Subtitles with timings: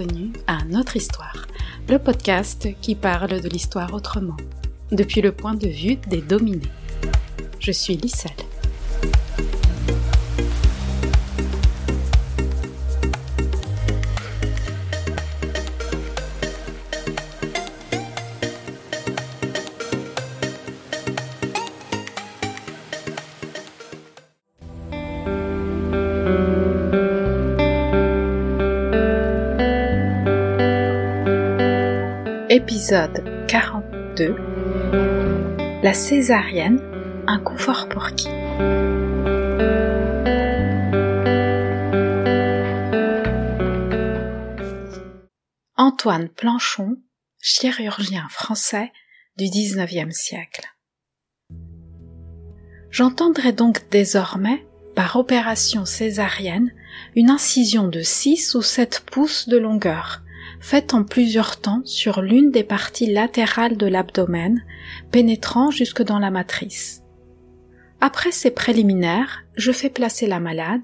[0.00, 1.46] bienvenue à Notre Histoire,
[1.88, 4.36] le podcast qui parle de l'histoire autrement,
[4.92, 6.70] depuis le point de vue des dominés.
[7.58, 8.49] Je suis Lisselle.
[32.90, 34.34] Épisode 42
[35.80, 36.80] La césarienne,
[37.28, 38.26] un confort pour qui?
[45.76, 46.96] Antoine Planchon,
[47.38, 48.90] chirurgien français
[49.36, 50.66] du XIXe siècle.
[52.90, 56.72] J'entendrai donc désormais, par opération césarienne,
[57.14, 60.24] une incision de 6 ou 7 pouces de longueur,
[60.60, 64.62] faite en plusieurs temps sur l'une des parties latérales de l'abdomen,
[65.10, 67.02] pénétrant jusque dans la matrice.
[68.00, 70.82] Après ces préliminaires, je fais placer la malade,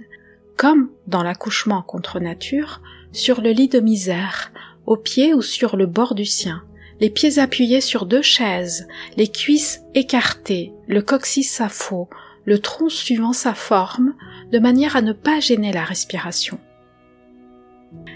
[0.56, 2.80] comme dans l'accouchement contre nature,
[3.12, 4.52] sur le lit de misère,
[4.86, 6.62] au pied ou sur le bord du sien,
[7.00, 12.08] les pieds appuyés sur deux chaises, les cuisses écartées, le coccyx à faux,
[12.44, 14.14] le tronc suivant sa forme,
[14.52, 16.58] de manière à ne pas gêner la respiration.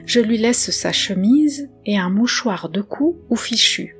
[0.05, 3.97] Je lui laisse sa chemise et un mouchoir de cou ou fichu.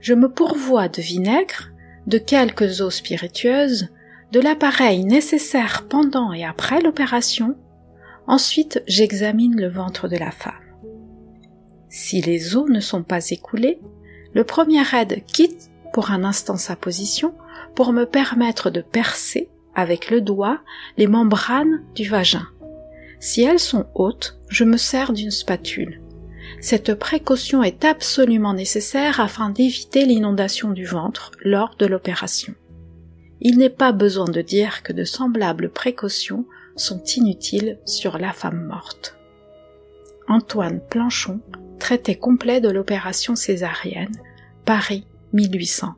[0.00, 1.70] Je me pourvois de vinaigre,
[2.06, 3.88] de quelques eaux spiritueuses,
[4.32, 7.56] de l'appareil nécessaire pendant et après l'opération.
[8.26, 10.54] Ensuite, j'examine le ventre de la femme.
[11.88, 13.80] Si les os ne sont pas écoulés,
[14.32, 17.34] le premier aide quitte pour un instant sa position
[17.74, 20.60] pour me permettre de percer avec le doigt
[20.96, 22.46] les membranes du vagin.
[23.18, 26.02] Si elles sont hautes, je me sers d'une spatule.
[26.60, 32.54] Cette précaution est absolument nécessaire afin d'éviter l'inondation du ventre lors de l'opération.
[33.40, 36.44] Il n'est pas besoin de dire que de semblables précautions
[36.76, 39.16] sont inutiles sur la femme morte.
[40.28, 41.40] Antoine Planchon,
[41.78, 44.14] traité complet de l'opération césarienne,
[44.66, 45.96] Paris 1801.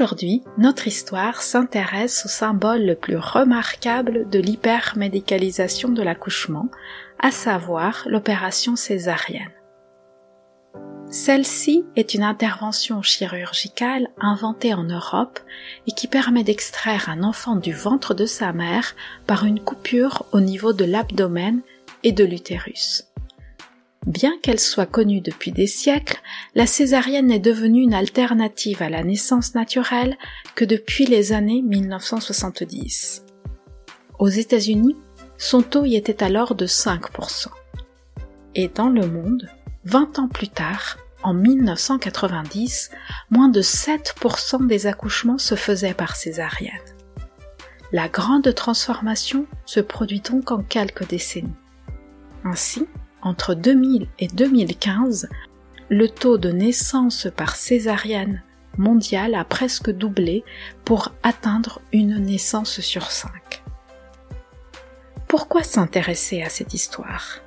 [0.00, 6.70] Aujourd'hui, notre histoire s'intéresse au symbole le plus remarquable de l'hypermédicalisation de l'accouchement,
[7.18, 9.52] à savoir l'opération césarienne.
[11.10, 15.38] Celle-ci est une intervention chirurgicale inventée en Europe
[15.86, 18.94] et qui permet d'extraire un enfant du ventre de sa mère
[19.26, 21.60] par une coupure au niveau de l'abdomen
[22.04, 23.09] et de l'utérus.
[24.06, 26.20] Bien qu'elle soit connue depuis des siècles,
[26.54, 30.16] la césarienne n'est devenue une alternative à la naissance naturelle
[30.54, 33.24] que depuis les années 1970.
[34.18, 34.96] Aux États-Unis,
[35.36, 37.48] son taux y était alors de 5%.
[38.54, 39.48] Et dans le monde,
[39.84, 42.90] 20 ans plus tard, en 1990,
[43.30, 46.72] moins de 7% des accouchements se faisaient par césarienne.
[47.92, 51.52] La grande transformation se produit donc en quelques décennies.
[52.44, 52.86] Ainsi,
[53.22, 55.28] entre 2000 et 2015,
[55.88, 58.42] le taux de naissance par césarienne
[58.78, 60.44] mondiale a presque doublé
[60.84, 63.62] pour atteindre une naissance sur cinq.
[65.26, 67.40] Pourquoi s'intéresser à cette histoire?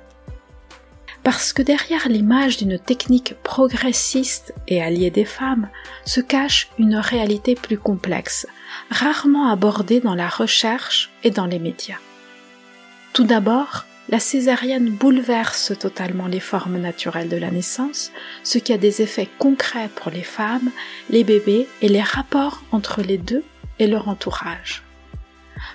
[1.22, 5.70] Parce que derrière l'image d'une technique progressiste et alliée des femmes
[6.04, 8.46] se cache une réalité plus complexe,
[8.90, 11.98] rarement abordée dans la recherche et dans les médias.
[13.14, 18.12] Tout d'abord, la césarienne bouleverse totalement les formes naturelles de la naissance,
[18.42, 20.70] ce qui a des effets concrets pour les femmes,
[21.10, 23.44] les bébés et les rapports entre les deux
[23.78, 24.82] et leur entourage.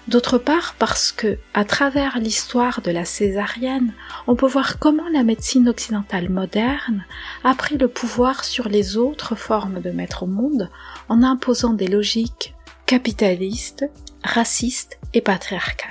[0.08, 3.94] D'autre part parce que, à travers l'histoire de la césarienne,
[4.28, 7.06] on peut voir comment la médecine occidentale moderne
[7.44, 10.70] a pris le pouvoir sur les autres formes de mettre au monde
[11.10, 12.54] en imposant des logiques
[12.86, 13.86] capitalistes,
[14.24, 15.90] racistes et patriarcales.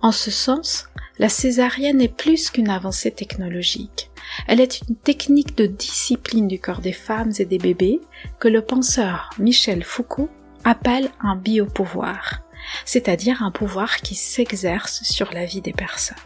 [0.00, 0.88] En ce sens,
[1.22, 4.10] la césarienne est plus qu'une avancée technologique.
[4.48, 8.00] Elle est une technique de discipline du corps des femmes et des bébés
[8.40, 10.28] que le penseur Michel Foucault
[10.64, 12.42] appelle un biopouvoir
[12.84, 16.16] c'est-à-dire un pouvoir qui s'exerce sur la vie des personnes.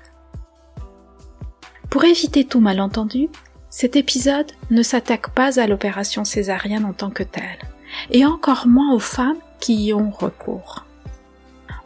[1.90, 3.28] Pour éviter tout malentendu,
[3.68, 7.58] cet épisode ne s'attaque pas à l'opération césarienne en tant que telle,
[8.10, 10.85] et encore moins aux femmes qui y ont recours.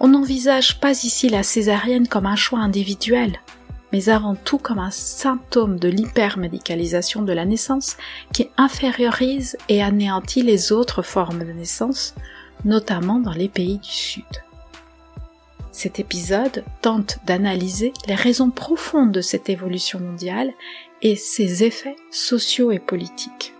[0.02, 3.38] On n'envisage pas ici la césarienne comme un choix individuel,
[3.92, 7.98] mais avant tout comme un symptôme de l'hypermédicalisation de la naissance
[8.32, 12.14] qui infériorise et anéantit les autres formes de naissance,
[12.64, 14.24] notamment dans les pays du Sud.
[15.70, 20.52] Cet épisode tente d'analyser les raisons profondes de cette évolution mondiale
[21.02, 23.52] et ses effets sociaux et politiques.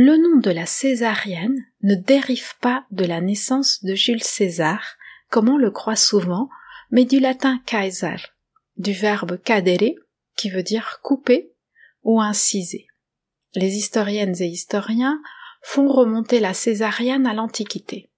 [0.00, 4.80] Le nom de la césarienne ne dérive pas de la naissance de Jules César,
[5.28, 6.48] comme on le croit souvent,
[6.92, 8.14] mais du latin Kaiser,
[8.76, 9.96] du verbe cadere,
[10.36, 11.52] qui veut dire couper
[12.04, 12.86] ou inciser.
[13.56, 15.20] Les historiennes et historiens
[15.62, 18.08] font remonter la césarienne à l'Antiquité.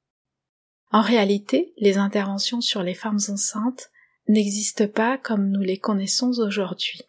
[0.91, 3.91] En réalité, les interventions sur les femmes enceintes
[4.29, 7.01] n'existent pas comme nous les connaissons aujourd'hui,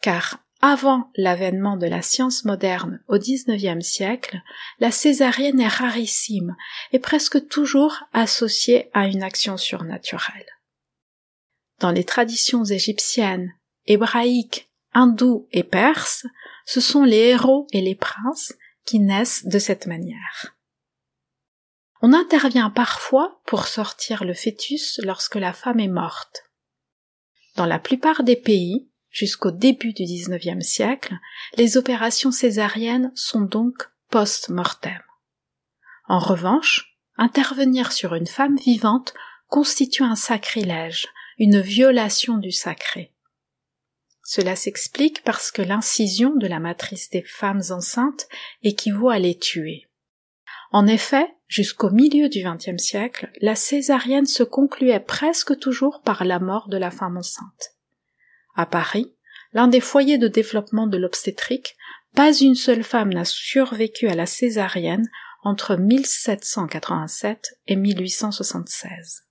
[0.00, 4.40] car avant l'avènement de la science moderne au XIXe siècle,
[4.80, 6.56] la césarienne est rarissime
[6.92, 10.46] et presque toujours associée à une action surnaturelle.
[11.78, 13.54] Dans les traditions égyptiennes,
[13.86, 16.26] hébraïques, hindoues et perses,
[16.66, 18.52] ce sont les héros et les princes
[18.84, 20.56] qui naissent de cette manière.
[22.00, 26.44] On intervient parfois pour sortir le fœtus lorsque la femme est morte.
[27.56, 31.14] Dans la plupart des pays, jusqu'au début du XIXe siècle,
[31.56, 35.02] les opérations césariennes sont donc post-mortem.
[36.08, 39.14] En revanche, intervenir sur une femme vivante
[39.48, 41.08] constitue un sacrilège,
[41.38, 43.12] une violation du sacré.
[44.22, 48.28] Cela s'explique parce que l'incision de la matrice des femmes enceintes
[48.62, 49.88] équivaut à les tuer.
[50.70, 56.40] En effet, jusqu'au milieu du XXe siècle, la césarienne se concluait presque toujours par la
[56.40, 57.77] mort de la femme enceinte.
[58.58, 59.14] À Paris,
[59.52, 61.76] l'un des foyers de développement de l'obstétrique,
[62.16, 65.08] pas une seule femme n'a survécu à la césarienne
[65.44, 69.22] entre 1787 et 1876.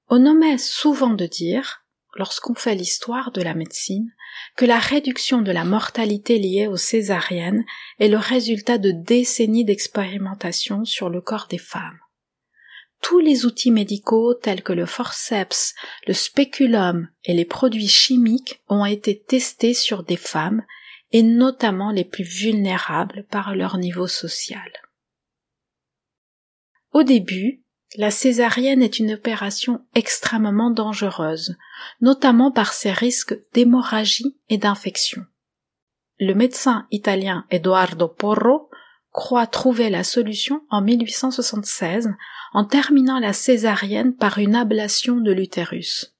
[0.07, 1.85] On omet souvent de dire,
[2.15, 4.11] lorsqu'on fait l'histoire de la médecine,
[4.55, 7.65] que la réduction de la mortalité liée aux césariennes
[7.99, 11.99] est le résultat de décennies d'expérimentation sur le corps des femmes
[13.01, 15.75] tous les outils médicaux tels que le forceps,
[16.07, 20.63] le spéculum et les produits chimiques ont été testés sur des femmes
[21.11, 24.71] et notamment les plus vulnérables par leur niveau social.
[26.91, 27.63] Au début,
[27.97, 31.55] la césarienne est une opération extrêmement dangereuse,
[32.01, 35.25] notamment par ses risques d'hémorragie et d'infection.
[36.19, 38.69] Le médecin italien Eduardo Porro
[39.15, 42.13] croit trouver la solution en 1876
[42.51, 46.13] en terminant la césarienne par une ablation de l'utérus.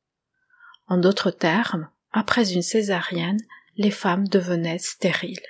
[0.88, 3.42] En d'autres termes, après une césarienne,
[3.76, 5.46] les femmes devenaient stériles.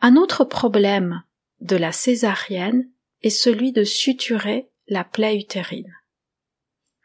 [0.00, 1.22] Un autre problème
[1.60, 2.88] de la césarienne
[3.20, 5.94] est celui de suturer la plaie utérine.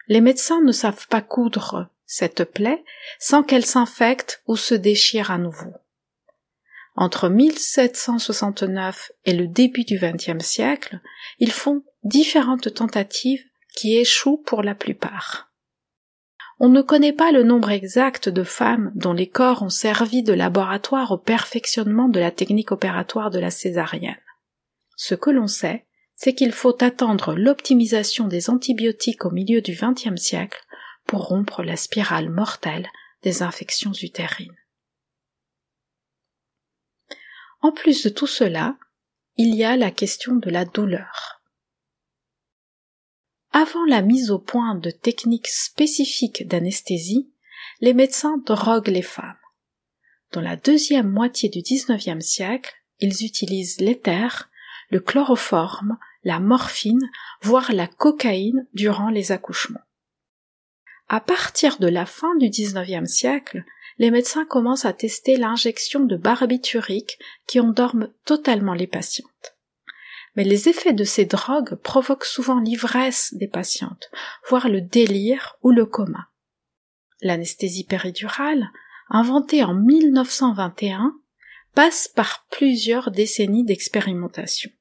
[0.07, 2.85] Les médecins ne savent pas coudre cette plaie
[3.19, 5.73] sans qu'elle s'infecte ou se déchire à nouveau.
[6.95, 11.01] Entre 1769 et le début du XXe siècle,
[11.39, 13.43] ils font différentes tentatives
[13.75, 15.51] qui échouent pour la plupart.
[16.57, 20.31] On ne connaît pas le nombre exact de femmes dont les corps ont servi de
[20.31, 24.15] laboratoire au perfectionnement de la technique opératoire de la césarienne.
[24.95, 25.85] Ce que l'on sait,
[26.15, 30.63] c'est qu'il faut attendre l'optimisation des antibiotiques au milieu du XXe siècle
[31.05, 32.87] pour rompre la spirale mortelle
[33.21, 34.55] des infections utérines.
[37.65, 38.77] En plus de tout cela,
[39.37, 41.41] il y a la question de la douleur.
[43.53, 47.33] Avant la mise au point de techniques spécifiques d'anesthésie,
[47.81, 49.39] les médecins droguent les femmes.
[50.31, 54.51] Dans la deuxième moitié du XIXe siècle, ils utilisent l'éther,
[54.91, 57.09] le chloroforme, la morphine,
[57.41, 59.81] voire la cocaïne durant les accouchements.
[61.07, 63.65] À partir de la fin du XIXe siècle,
[63.97, 69.55] les médecins commencent à tester l'injection de barbiturique qui endorment totalement les patientes.
[70.35, 74.11] Mais les effets de ces drogues provoquent souvent l'ivresse des patientes,
[74.49, 76.27] voire le délire ou le coma.
[77.21, 78.69] L'anesthésie péridurale,
[79.09, 81.13] inventée en 1921,
[81.73, 84.71] passe par plusieurs décennies d'expérimentation.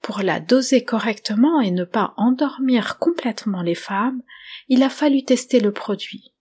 [0.00, 4.22] Pour la doser correctement et ne pas endormir complètement les femmes,
[4.68, 6.35] il a fallu tester le produit.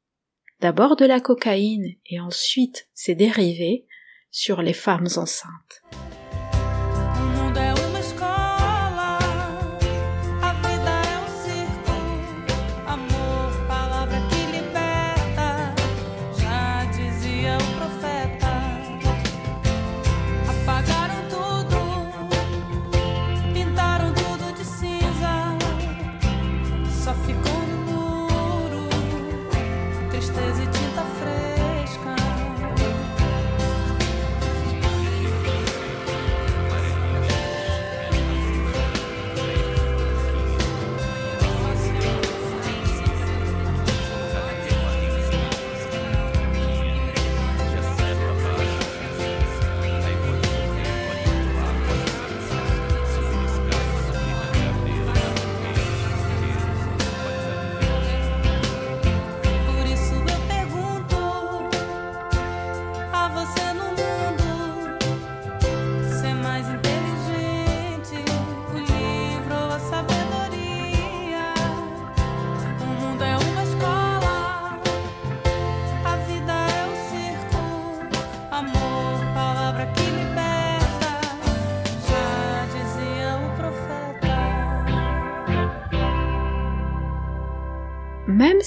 [0.61, 3.85] D'abord de la cocaïne et ensuite ses dérivés
[4.31, 5.83] sur les femmes enceintes.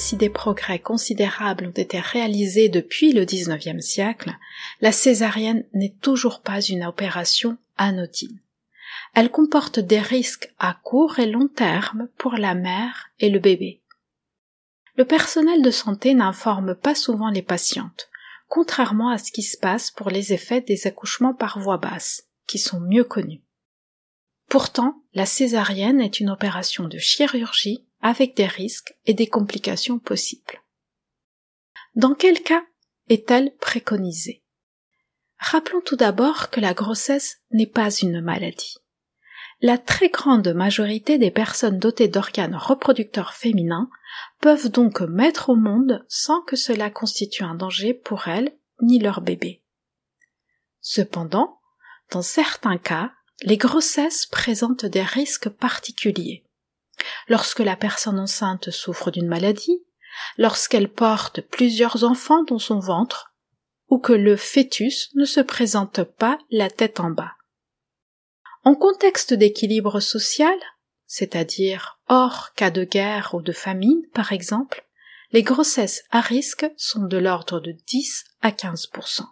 [0.09, 4.35] Si des progrès considérables ont été réalisés depuis le XIXe siècle,
[4.81, 8.41] la césarienne n'est toujours pas une opération anodine.
[9.15, 13.83] Elle comporte des risques à court et long terme pour la mère et le bébé.
[14.97, 18.09] Le personnel de santé n'informe pas souvent les patientes,
[18.49, 22.59] contrairement à ce qui se passe pour les effets des accouchements par voie basse, qui
[22.59, 23.43] sont mieux connus.
[24.49, 30.62] Pourtant, la césarienne est une opération de chirurgie avec des risques et des complications possibles.
[31.95, 32.64] Dans quel cas
[33.09, 34.45] est-elle préconisée?
[35.38, 38.76] Rappelons tout d'abord que la grossesse n'est pas une maladie.
[39.61, 43.90] La très grande majorité des personnes dotées d'organes reproducteurs féminins
[44.40, 49.21] peuvent donc mettre au monde sans que cela constitue un danger pour elles ni leur
[49.21, 49.64] bébé.
[50.81, 51.61] Cependant,
[52.12, 53.12] dans certains cas,
[53.43, 56.48] les grossesses présentent des risques particuliers
[57.28, 59.85] lorsque la personne enceinte souffre d'une maladie,
[60.37, 63.33] lorsqu'elle porte plusieurs enfants dans son ventre,
[63.88, 67.33] ou que le fœtus ne se présente pas la tête en bas.
[68.64, 70.57] En contexte d'équilibre social,
[71.07, 74.85] c'est-à-dire hors cas de guerre ou de famine par exemple,
[75.31, 79.23] les grossesses à risque sont de l'ordre de 10 à 15%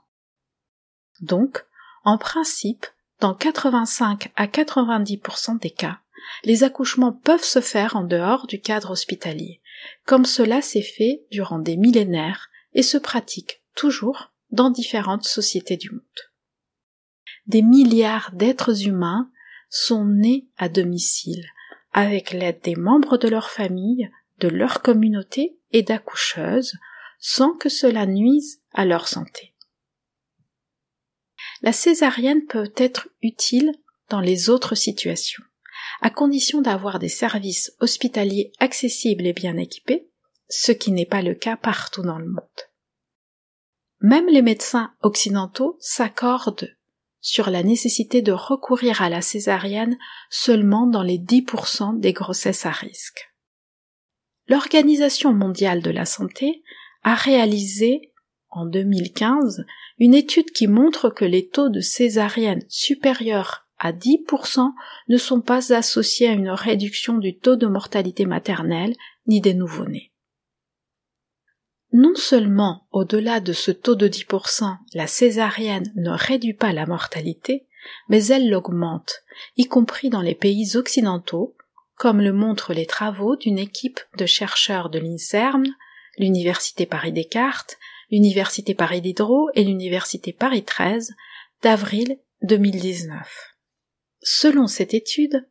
[1.20, 1.64] Donc,
[2.04, 2.86] en principe,
[3.20, 6.00] dans 85 à 90% des cas,
[6.44, 9.60] les accouchements peuvent se faire en dehors du cadre hospitalier,
[10.04, 15.90] comme cela s'est fait durant des millénaires et se pratique toujours dans différentes sociétés du
[15.90, 16.00] monde.
[17.46, 19.30] des milliards d'êtres humains
[19.68, 21.44] sont nés à domicile,
[21.92, 26.74] avec l'aide des membres de leur famille, de leur communauté et d'accoucheuses,
[27.18, 29.54] sans que cela nuise à leur santé.
[31.62, 33.72] La césarienne peut être utile
[34.10, 35.42] dans les autres situations,
[36.00, 40.08] à condition d'avoir des services hospitaliers accessibles et bien équipés,
[40.48, 42.42] ce qui n'est pas le cas partout dans le monde.
[44.00, 46.76] Même les médecins occidentaux s'accordent
[47.20, 49.98] sur la nécessité de recourir à la césarienne
[50.30, 53.32] seulement dans les 10% des grossesses à risque.
[54.48, 56.62] L'Organisation mondiale de la santé
[57.02, 58.12] a réalisé
[58.50, 59.66] en 2015
[59.98, 64.72] une étude qui montre que les taux de césarienne supérieurs à 10%
[65.08, 68.94] ne sont pas associés à une réduction du taux de mortalité maternelle
[69.26, 70.12] ni des nouveau-nés.
[71.92, 77.66] Non seulement au-delà de ce taux de 10%, la césarienne ne réduit pas la mortalité,
[78.08, 79.22] mais elle l'augmente,
[79.56, 81.56] y compris dans les pays occidentaux,
[81.96, 85.64] comme le montrent les travaux d'une équipe de chercheurs de l'INSERM,
[86.18, 87.78] l'Université Paris-Descartes,
[88.10, 91.14] l'Université Paris Diderot et l'Université Paris 13
[91.62, 93.55] d'avril 2019.
[94.28, 95.48] Selon cette étude,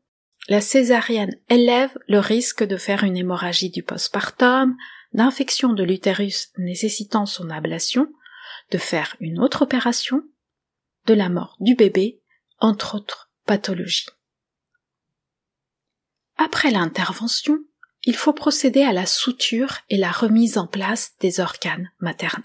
[0.50, 4.76] la césarienne élève le risque de faire une hémorragie du postpartum,
[5.14, 8.12] d'infection de l'utérus nécessitant son ablation,
[8.72, 10.24] de faire une autre opération,
[11.06, 12.22] de la mort du bébé,
[12.60, 14.08] entre autres pathologies.
[16.36, 17.58] Après l'intervention,
[18.04, 22.44] il faut procéder à la souture et la remise en place des organes maternels.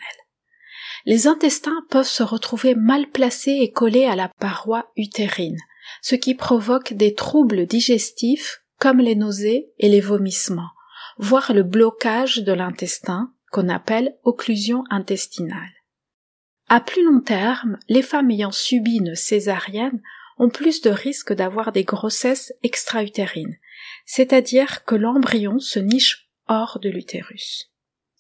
[1.06, 5.58] Les intestins peuvent se retrouver mal placés et collés à la paroi utérine,
[6.02, 10.70] ce qui provoque des troubles digestifs comme les nausées et les vomissements,
[11.18, 15.72] voire le blocage de l'intestin qu'on appelle occlusion intestinale.
[16.68, 20.00] À plus long terme, les femmes ayant subi une césarienne
[20.38, 23.56] ont plus de risques d'avoir des grossesses extra-utérines,
[24.06, 27.70] c'est-à-dire que l'embryon se niche hors de l'utérus.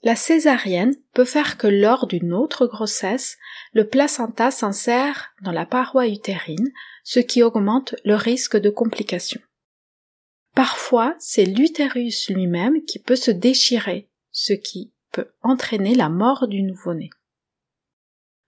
[0.02, 3.36] La césarienne peut faire que lors d'une autre grossesse,
[3.72, 6.70] le placenta s'insère dans la paroi utérine,
[7.12, 9.40] ce qui augmente le risque de complications.
[10.54, 16.62] Parfois, c'est l'utérus lui-même qui peut se déchirer, ce qui peut entraîner la mort du
[16.62, 17.10] nouveau-né.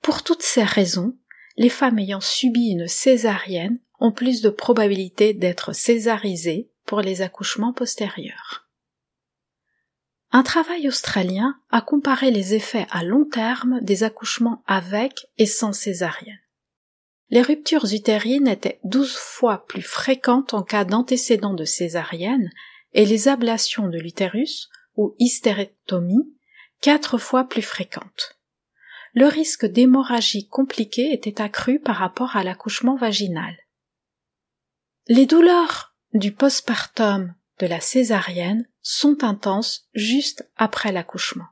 [0.01, 1.19] Pour toutes ces raisons,
[1.57, 7.73] les femmes ayant subi une césarienne ont plus de probabilité d'être césarisées pour les accouchements
[7.73, 8.69] postérieurs.
[10.31, 15.73] Un travail australien a comparé les effets à long terme des accouchements avec et sans
[15.73, 16.42] césarienne
[17.33, 22.51] les ruptures utérines étaient douze fois plus fréquentes en cas d'antécédent de césarienne
[22.93, 26.31] et les ablations de l'utérus ou hystérectomie
[26.83, 28.39] quatre fois plus fréquentes.
[29.15, 33.57] Le risque d'hémorragie compliquée était accru par rapport à l'accouchement vaginal.
[35.09, 41.49] Les douleurs du postpartum de la césarienne sont intenses juste après l'accouchement.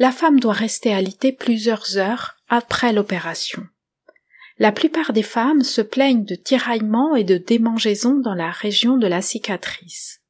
[0.00, 3.64] La femme doit rester alitée plusieurs heures après l'opération.
[4.58, 9.06] La plupart des femmes se plaignent de tiraillements et de démangeaisons dans la région de
[9.06, 10.20] la cicatrice.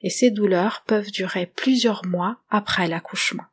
[0.00, 3.44] Et ces douleurs peuvent durer plusieurs mois après l'accouchement.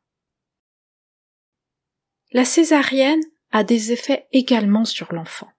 [2.32, 5.50] La césarienne a des effets également sur l'enfant.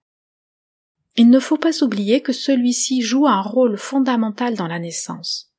[1.16, 5.52] Il ne faut pas oublier que celui-ci joue un rôle fondamental dans la naissance.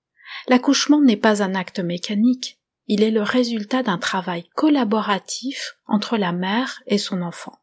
[0.47, 6.31] L'accouchement n'est pas un acte mécanique, il est le résultat d'un travail collaboratif entre la
[6.31, 7.60] mère et son enfant.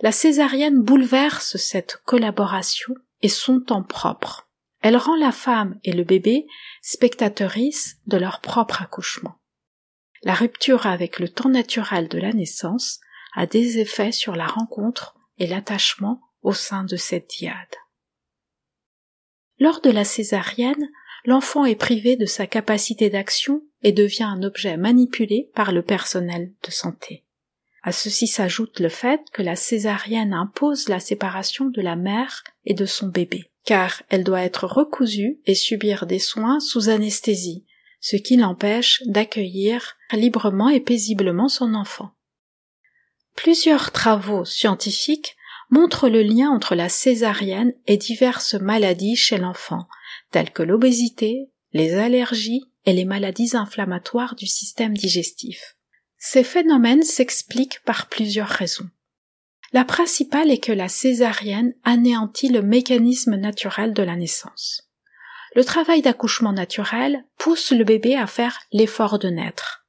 [0.00, 4.48] La césarienne bouleverse cette collaboration et son temps propre.
[4.80, 6.46] Elle rend la femme et le bébé
[6.82, 9.36] spectatrices de leur propre accouchement.
[10.22, 13.00] La rupture avec le temps naturel de la naissance
[13.34, 17.54] a des effets sur la rencontre et l'attachement au sein de cette diade.
[19.58, 20.90] Lors de la césarienne,
[21.24, 26.52] l'enfant est privé de sa capacité d'action et devient un objet manipulé par le personnel
[26.62, 27.23] de santé.
[27.86, 32.72] À ceci s'ajoute le fait que la césarienne impose la séparation de la mère et
[32.72, 37.66] de son bébé, car elle doit être recousue et subir des soins sous anesthésie,
[38.00, 42.12] ce qui l'empêche d'accueillir librement et paisiblement son enfant.
[43.36, 45.36] Plusieurs travaux scientifiques
[45.68, 49.88] montrent le lien entre la césarienne et diverses maladies chez l'enfant,
[50.30, 55.76] telles que l'obésité, les allergies et les maladies inflammatoires du système digestif.
[56.26, 58.88] Ces phénomènes s'expliquent par plusieurs raisons.
[59.74, 64.88] La principale est que la césarienne anéantit le mécanisme naturel de la naissance.
[65.54, 69.86] Le travail d'accouchement naturel pousse le bébé à faire l'effort de naître.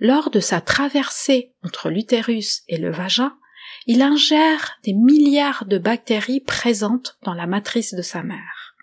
[0.00, 3.38] Lors de sa traversée entre l'utérus et le vagin,
[3.86, 8.74] il ingère des milliards de bactéries présentes dans la matrice de sa mère.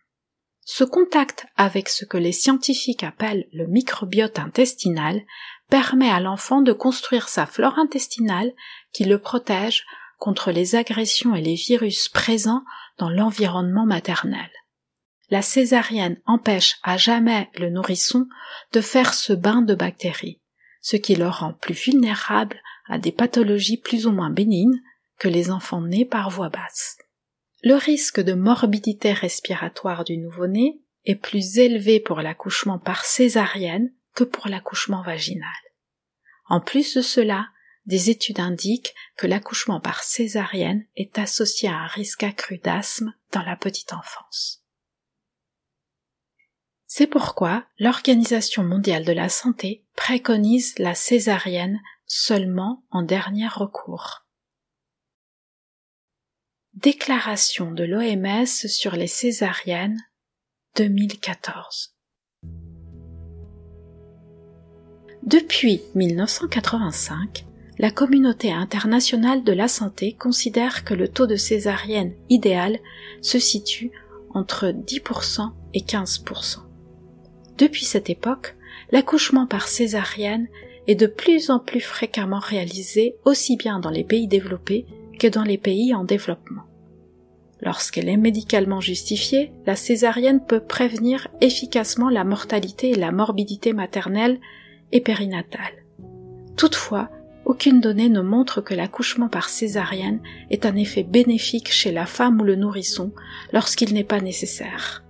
[0.63, 5.23] Ce contact avec ce que les scientifiques appellent le microbiote intestinal
[5.69, 8.51] permet à l'enfant de construire sa flore intestinale
[8.91, 9.85] qui le protège
[10.17, 12.63] contre les agressions et les virus présents
[12.97, 14.49] dans l'environnement maternel.
[15.29, 18.27] La césarienne empêche à jamais le nourrisson
[18.73, 20.41] de faire ce bain de bactéries,
[20.81, 24.81] ce qui le rend plus vulnérable à des pathologies plus ou moins bénignes
[25.19, 26.97] que les enfants nés par voie basse.
[27.61, 34.25] Le risque de morbidité respiratoire du nouveau-né est plus élevé pour l'accouchement par césarienne que
[34.25, 35.49] pour l'accouchement vaginal.
[36.49, 37.47] En plus de cela,
[37.85, 43.43] des études indiquent que l'accouchement par césarienne est associé à un risque accru d'asthme dans
[43.43, 44.61] la petite enfance.
[46.85, 54.25] C'est pourquoi l'Organisation mondiale de la santé préconise la césarienne seulement en dernier recours.
[56.73, 60.03] Déclaration de l'OMS sur les césariennes
[60.75, 61.95] 2014
[65.29, 67.45] Depuis 1985,
[67.77, 72.79] la communauté internationale de la santé considère que le taux de césarienne idéal
[73.21, 73.91] se situe
[74.33, 76.61] entre 10% et 15%.
[77.59, 78.55] Depuis cette époque,
[78.91, 80.47] l'accouchement par césarienne
[80.87, 84.87] est de plus en plus fréquemment réalisé aussi bien dans les pays développés
[85.19, 86.63] que dans les pays en développement.
[87.61, 94.39] Lorsqu'elle est médicalement justifiée, la césarienne peut prévenir efficacement la mortalité et la morbidité maternelle
[94.91, 95.83] et périnatale.
[96.57, 97.09] Toutefois,
[97.45, 102.39] aucune donnée ne montre que l'accouchement par césarienne est un effet bénéfique chez la femme
[102.41, 103.11] ou le nourrisson
[103.53, 105.03] lorsqu'il n'est pas nécessaire.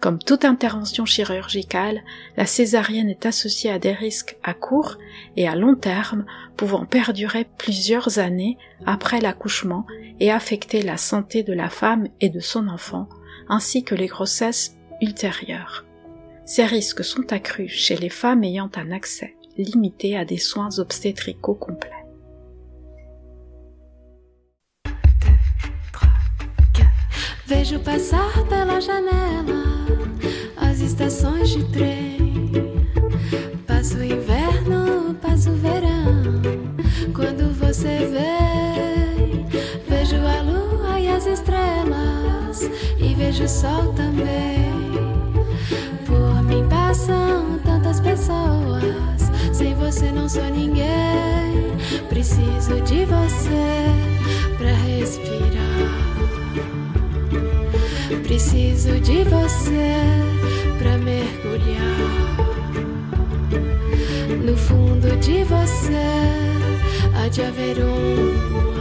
[0.00, 2.02] Comme toute intervention chirurgicale,
[2.36, 4.98] la césarienne est associée à des risques à court
[5.36, 6.24] et à long terme
[6.56, 9.86] pouvant perdurer plusieurs années après l'accouchement
[10.18, 13.08] et affecter la santé de la femme et de son enfant,
[13.48, 15.84] ainsi que les grossesses ultérieures.
[16.44, 21.54] Ces risques sont accrus chez les femmes ayant un accès limité à des soins obstétricaux
[21.54, 22.02] complets.
[30.82, 32.88] estações de trem.
[33.66, 36.42] Passo o inverno, passo o verão.
[37.14, 39.46] Quando você vem,
[39.88, 42.62] vejo a lua e as estrelas.
[42.98, 44.71] E vejo o sol também.
[46.52, 49.22] Mim passam tantas pessoas.
[49.54, 51.72] Sem você não sou ninguém.
[52.10, 53.86] Preciso de você
[54.58, 55.32] pra respirar.
[58.22, 59.96] Preciso de você
[60.78, 61.96] pra mergulhar
[64.44, 65.92] no fundo de você.
[67.14, 68.71] Há de haver um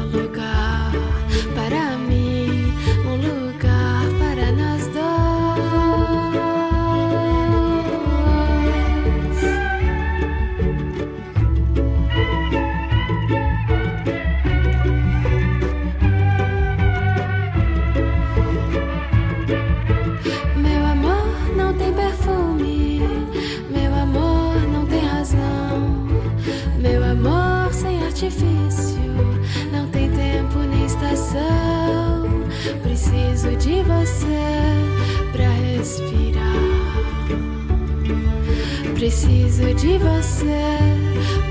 [39.01, 40.77] Preciso de você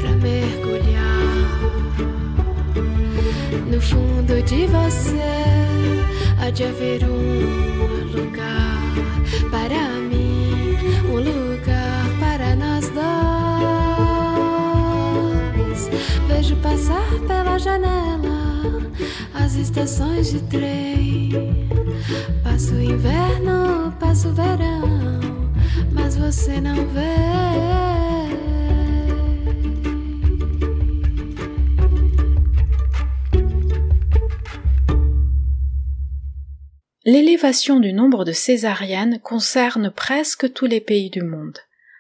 [0.01, 1.11] pra mergulhar
[3.67, 5.19] no fundo de você.
[6.41, 8.81] Há de haver um lugar
[9.51, 12.89] para mim, um lugar para nós
[15.59, 15.91] dois.
[16.29, 18.40] Vejo passar pela janela
[19.35, 21.31] as estações de trem.
[22.43, 25.11] Passo o inverno, passo o verão
[25.93, 27.01] mas você não vê.
[37.05, 41.59] L'élévation du nombre de césariennes concerne presque tous les pays du monde,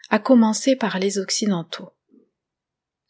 [0.09, 1.91] à commencer par les occidentaux.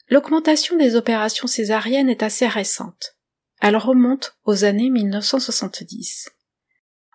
[0.09, 3.17] L'augmentation des opérations césariennes est assez récente.
[3.61, 6.31] Elle remonte aux années 1970.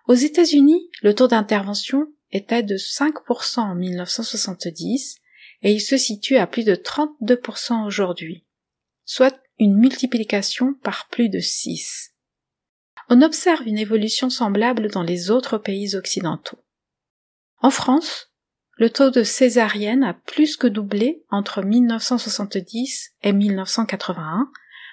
[0.06, 5.18] Aux États-Unis, le taux d'intervention était de 5% en 1970
[5.62, 8.46] et il se situe à plus de 32% aujourd'hui,
[9.04, 12.12] soit une multiplication par plus de 6.
[13.08, 16.58] On observe une évolution semblable dans les autres pays occidentaux.
[17.58, 18.32] En France,
[18.78, 24.50] le taux de césarienne a plus que doublé entre 1970 et 1981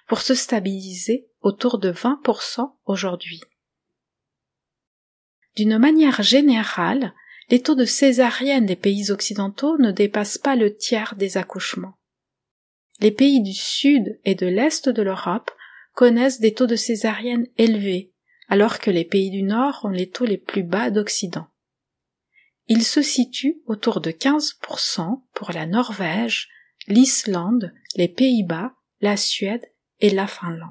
[0.07, 3.41] pour se stabiliser autour de 20% aujourd'hui.
[5.55, 7.13] D'une manière générale,
[7.49, 11.97] les taux de césarienne des pays occidentaux ne dépassent pas le tiers des accouchements.
[12.99, 15.51] Les pays du sud et de l'est de l'Europe
[15.93, 18.13] connaissent des taux de césarienne élevés,
[18.47, 21.47] alors que les pays du nord ont les taux les plus bas d'Occident.
[22.67, 26.49] Ils se situent autour de 15% pour la Norvège,
[26.87, 29.72] l'Islande, les Pays-Bas, la Suède
[30.03, 30.69] et la Finlande.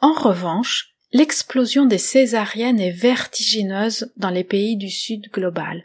[0.00, 5.84] En revanche, l'explosion des césariennes est vertigineuse dans les pays du sud global,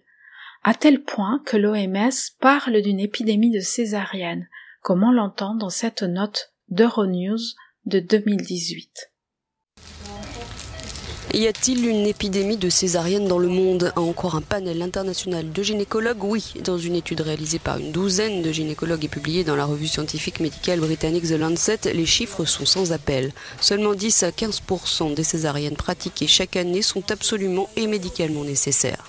[0.63, 4.47] à tel point que l'OMS parle d'une épidémie de césariennes,
[4.81, 7.53] comme on l'entend dans cette note d'Euronews
[7.85, 9.11] de 2018.
[11.35, 16.23] Y a-t-il une épidémie de césarienne dans le monde Encore un panel international de gynécologues
[16.23, 19.89] Oui, dans une étude réalisée par une douzaine de gynécologues et publiée dans la revue
[19.89, 23.33] scientifique médicale britannique The Lancet, les chiffres sont sans appel.
[23.59, 29.05] Seulement 10 à 15% des césariennes pratiquées chaque année sont absolument et médicalement nécessaires.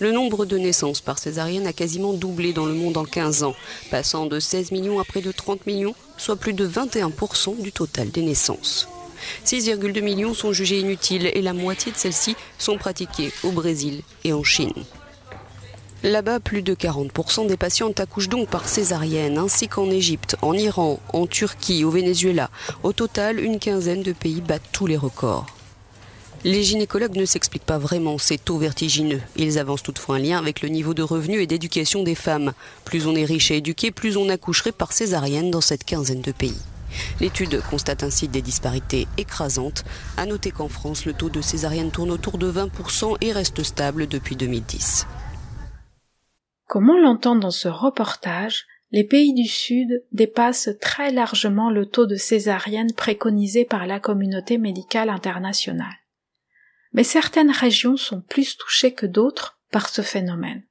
[0.00, 3.54] Le nombre de naissances par césarienne a quasiment doublé dans le monde en 15 ans,
[3.90, 8.10] passant de 16 millions à près de 30 millions, soit plus de 21% du total
[8.10, 8.86] des naissances.
[9.46, 14.32] 6,2 millions sont jugées inutiles et la moitié de celles-ci sont pratiquées au Brésil et
[14.32, 14.72] en Chine.
[16.04, 21.00] Là-bas, plus de 40% des patientes accouchent donc par césarienne, ainsi qu'en Égypte, en Iran,
[21.14, 22.50] en Turquie, au Venezuela.
[22.82, 25.46] Au total, une quinzaine de pays battent tous les records.
[26.44, 29.22] Les gynécologues ne s'expliquent pas vraiment ces taux vertigineux.
[29.36, 32.52] Ils avancent toutefois un lien avec le niveau de revenus et d'éducation des femmes.
[32.84, 36.32] Plus on est riche et éduqué, plus on accoucherait par césarienne dans cette quinzaine de
[36.32, 36.60] pays.
[37.20, 39.84] L'étude constate ainsi des disparités écrasantes.
[40.16, 44.06] À noter qu'en France, le taux de césarienne tourne autour de 20% et reste stable
[44.06, 45.06] depuis 2010.
[46.66, 52.06] Comme on l'entend dans ce reportage, les pays du Sud dépassent très largement le taux
[52.06, 55.96] de césarienne préconisé par la communauté médicale internationale.
[56.92, 60.62] Mais certaines régions sont plus touchées que d'autres par ce phénomène.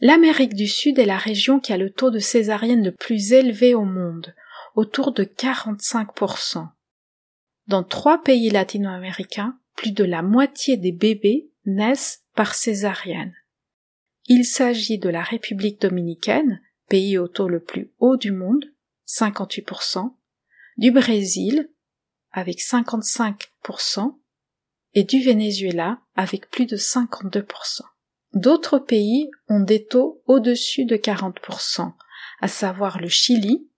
[0.00, 3.74] L'Amérique du Sud est la région qui a le taux de césarienne le plus élevé
[3.74, 4.34] au monde,
[4.74, 6.68] autour de 45%.
[7.66, 13.34] Dans trois pays latino-américains, plus de la moitié des bébés naissent par césarienne.
[14.26, 18.64] Il s'agit de la République dominicaine, pays au taux le plus haut du monde,
[19.06, 20.14] 58%,
[20.76, 21.70] du Brésil,
[22.30, 24.18] avec 55%,
[24.94, 27.82] et du Venezuela, avec plus de 52%.
[28.32, 31.92] D'autres pays ont des taux au-dessus de 40%,
[32.40, 33.68] à savoir le Chili,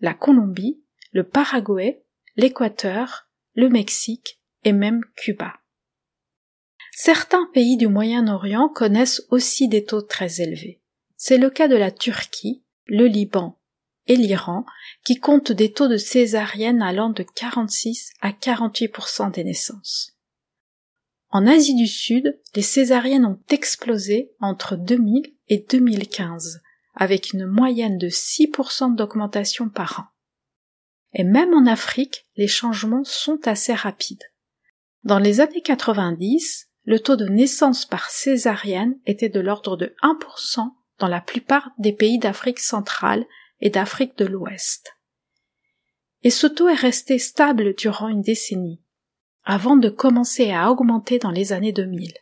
[0.00, 0.82] la Colombie,
[1.12, 2.04] le Paraguay,
[2.36, 5.54] l'Équateur, le Mexique et même Cuba.
[6.92, 10.80] Certains pays du Moyen-Orient connaissent aussi des taux très élevés.
[11.16, 13.58] C'est le cas de la Turquie, le Liban
[14.06, 14.64] et l'Iran,
[15.04, 20.18] qui comptent des taux de césarienne allant de 46 à 48% des naissances.
[21.30, 26.62] En Asie du Sud, les césariennes ont explosé entre 2000 et 2015,
[26.98, 30.04] avec une moyenne de 6% d'augmentation par an.
[31.14, 34.24] Et même en Afrique, les changements sont assez rapides.
[35.04, 40.68] Dans les années 90, le taux de naissance par césarienne était de l'ordre de 1%
[40.98, 43.24] dans la plupart des pays d'Afrique centrale
[43.60, 44.92] et d'Afrique de l'Ouest.
[46.22, 48.82] Et ce taux est resté stable durant une décennie,
[49.44, 52.12] avant de commencer à augmenter dans les années 2000.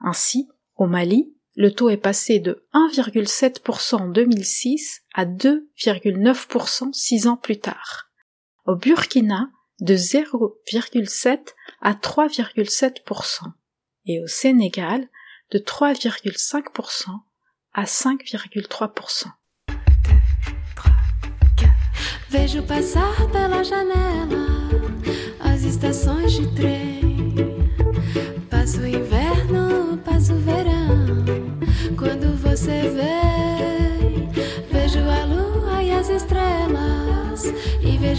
[0.00, 7.36] Ainsi, au Mali, le taux est passé de 1,7% en 2006 à 2,9% six ans
[7.36, 8.10] plus tard.
[8.66, 11.40] Au Burkina, de 0,7
[11.80, 13.52] à 3,7%
[14.06, 15.08] et au Sénégal,
[15.50, 17.10] de 3,5%
[17.72, 19.26] à 5,3%.
[22.30, 24.68] Vejo passar pela janela
[25.40, 27.59] as estações de trem.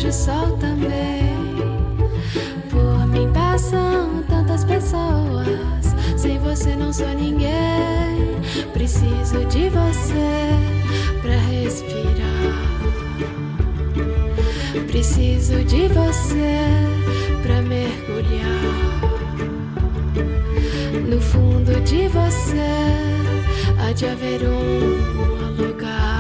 [0.08, 1.36] O sol também.
[2.70, 8.42] Por mim passam tantas pessoas, sem você não sou ninguém.
[8.74, 10.50] Preciso de você
[11.22, 12.12] pra respirar.
[14.88, 16.58] Preciso de você
[17.44, 19.02] pra mergulhar
[21.10, 22.56] no fundo de você
[23.80, 26.11] há de haver um lugar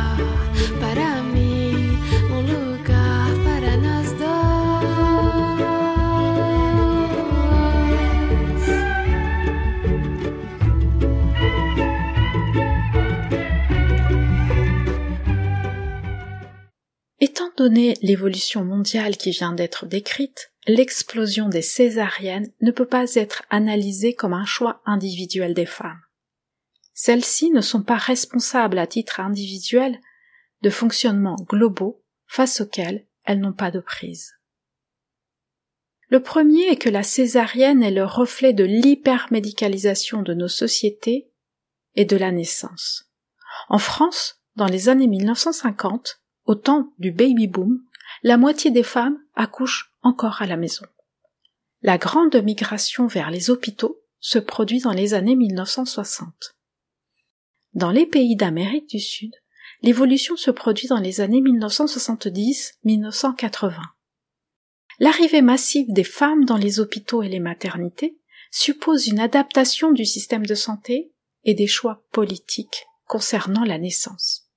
[17.68, 24.34] l'évolution mondiale qui vient d'être décrite, l'explosion des césariennes ne peut pas être analysée comme
[24.34, 26.02] un choix individuel des femmes.
[26.94, 30.00] Celles-ci ne sont pas responsables à titre individuel
[30.62, 34.34] de fonctionnements globaux face auxquels elles n'ont pas de prise.
[36.10, 41.32] Le premier est que la césarienne est le reflet de l'hypermédicalisation de nos sociétés
[41.96, 43.10] et de la naissance.
[43.70, 46.21] En France, dans les années 1950,
[46.52, 47.82] au temps du baby boom,
[48.24, 50.86] la moitié des femmes accouchent encore à la maison.
[51.82, 56.58] La grande migration vers les hôpitaux se produit dans les années 1960.
[57.74, 59.32] Dans les pays d'Amérique du Sud,
[59.82, 63.74] l'évolution se produit dans les années 1970-1980.
[65.00, 68.20] L'arrivée massive des femmes dans les hôpitaux et les maternités
[68.52, 71.14] suppose une adaptation du système de santé
[71.46, 74.50] et des choix politiques concernant la naissance.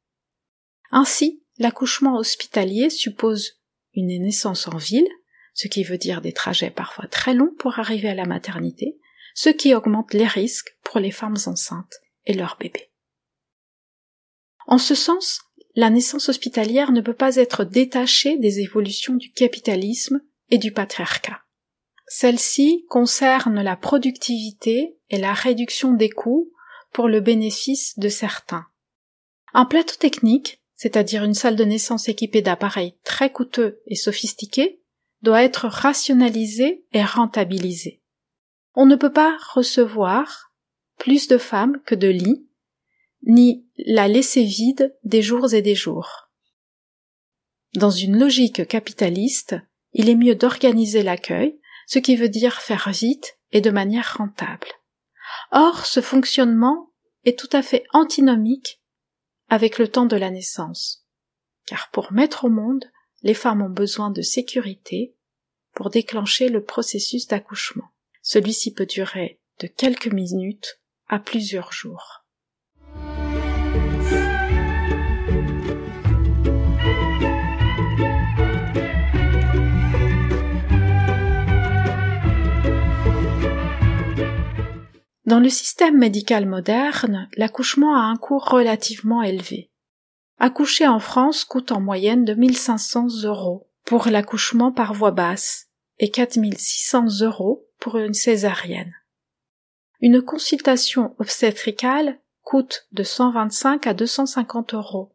[0.91, 3.61] Ainsi, l'accouchement hospitalier suppose
[3.95, 5.09] une naissance en ville,
[5.55, 8.99] ce qui veut dire des trajets parfois très longs pour arriver à la maternité,
[9.35, 11.95] ce qui augmente les risques pour les femmes enceintes
[12.27, 12.91] et leurs bébés.
[14.67, 15.43] En ce sens,
[15.75, 21.41] la naissance hospitalière ne peut pas être détachée des évolutions du capitalisme et du patriarcat.
[22.07, 26.53] Celle-ci concerne la productivité et la réduction des coûts
[26.93, 28.67] pour le bénéfice de certains.
[29.53, 34.81] Un plateau technique, c'est-à-dire une salle de naissance équipée d'appareils très coûteux et sophistiqués,
[35.23, 38.03] doit être rationalisé et rentabilisé.
[38.75, 40.53] On ne peut pas recevoir
[40.99, 42.47] plus de femmes que de lits
[43.27, 46.29] ni la laisser vide des jours et des jours.
[47.75, 49.57] Dans une logique capitaliste,
[49.95, 54.69] il est mieux d'organiser l'accueil, ce qui veut dire faire vite et de manière rentable.
[55.51, 56.91] Or, ce fonctionnement
[57.25, 58.83] est tout à fait antinomique
[59.49, 61.07] avec le temps de la naissance,
[61.67, 62.85] car pour mettre au monde,
[63.23, 65.15] les femmes ont besoin de sécurité
[65.75, 67.91] pour déclencher le processus d'accouchement.
[68.23, 72.24] Celui-ci peut durer de quelques minutes à plusieurs jours.
[85.27, 89.71] Dans le système médical moderne, l'accouchement a un coût relativement élevé.
[90.39, 97.23] Accoucher en France coûte en moyenne 2500 euros pour l'accouchement par voie basse et 4600
[97.23, 98.93] euros pour une césarienne.
[100.01, 105.15] Une consultation obstétricale coûte de 125 à 250 euros.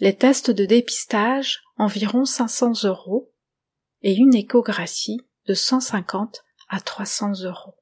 [0.00, 3.30] Les tests de dépistage environ 500 euros
[4.00, 7.74] et une échographie de 150 à 300 euros.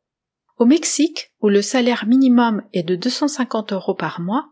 [0.63, 4.49] Au Mexique, où le salaire minimum est de 250 euros par mois,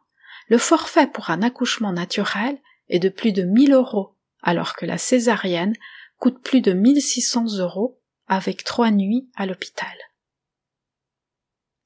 [0.48, 4.98] le forfait pour un accouchement naturel est de plus de 1000 euros, alors que la
[4.98, 5.76] césarienne
[6.18, 9.96] coûte plus de 1600 euros avec trois nuits à l'hôpital.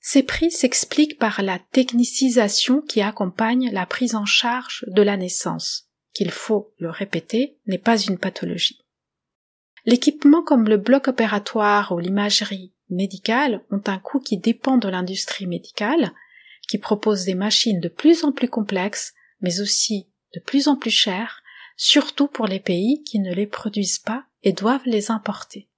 [0.01, 5.91] Ces prix s'expliquent par la technicisation qui accompagne la prise en charge de la naissance,
[6.15, 8.87] qu'il faut le répéter, n'est pas une pathologie.
[9.85, 15.47] L'équipement comme le bloc opératoire ou l'imagerie médicales ont un coût qui dépend de l'industrie
[15.47, 16.13] médicale,
[16.69, 20.91] qui propose des machines de plus en plus complexes, mais aussi de plus en plus
[20.91, 21.43] chères,
[21.77, 25.69] surtout pour les pays qui ne les produisent pas et doivent les importer.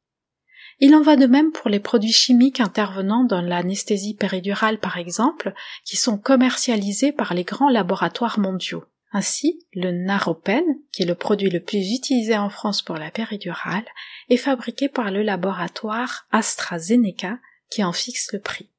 [0.78, 5.54] Il en va de même pour les produits chimiques intervenant dans l'anesthésie péridurale par exemple,
[5.84, 8.84] qui sont commercialisés par les grands laboratoires mondiaux.
[9.18, 13.86] Ainsi, le Naropen, qui est le produit le plus utilisé en France pour la péridurale,
[14.28, 17.38] est fabriqué par le laboratoire AstraZeneca
[17.70, 18.70] qui en fixe le prix.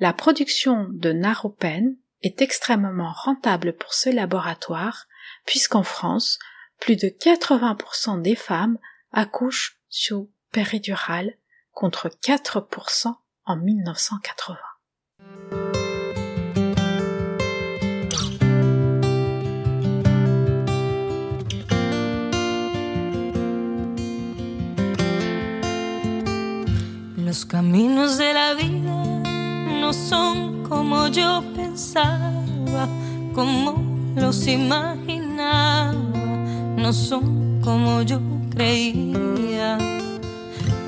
[0.00, 5.06] La production de Naropen est extrêmement rentable pour ce laboratoire
[5.46, 6.40] puisqu'en France,
[6.80, 8.80] plus de 80% des femmes
[9.12, 11.38] accouchent sous péridurale
[11.70, 14.58] contre 4% en 1980.
[27.34, 29.20] Los caminos de la vida
[29.80, 32.86] no son como yo pensaba,
[33.34, 33.74] como
[34.14, 35.94] los imaginaba,
[36.76, 38.20] no son como yo
[38.54, 39.78] creía.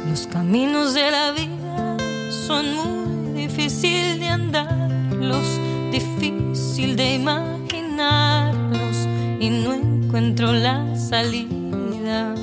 [0.09, 1.97] Los caminos de la vida
[2.30, 5.47] son muy difícil de andarlos,
[5.90, 8.97] difícil de imaginarlos
[9.40, 12.36] y no encuentro la salida.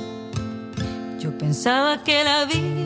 [1.18, 2.83] Yo pensaba que la vida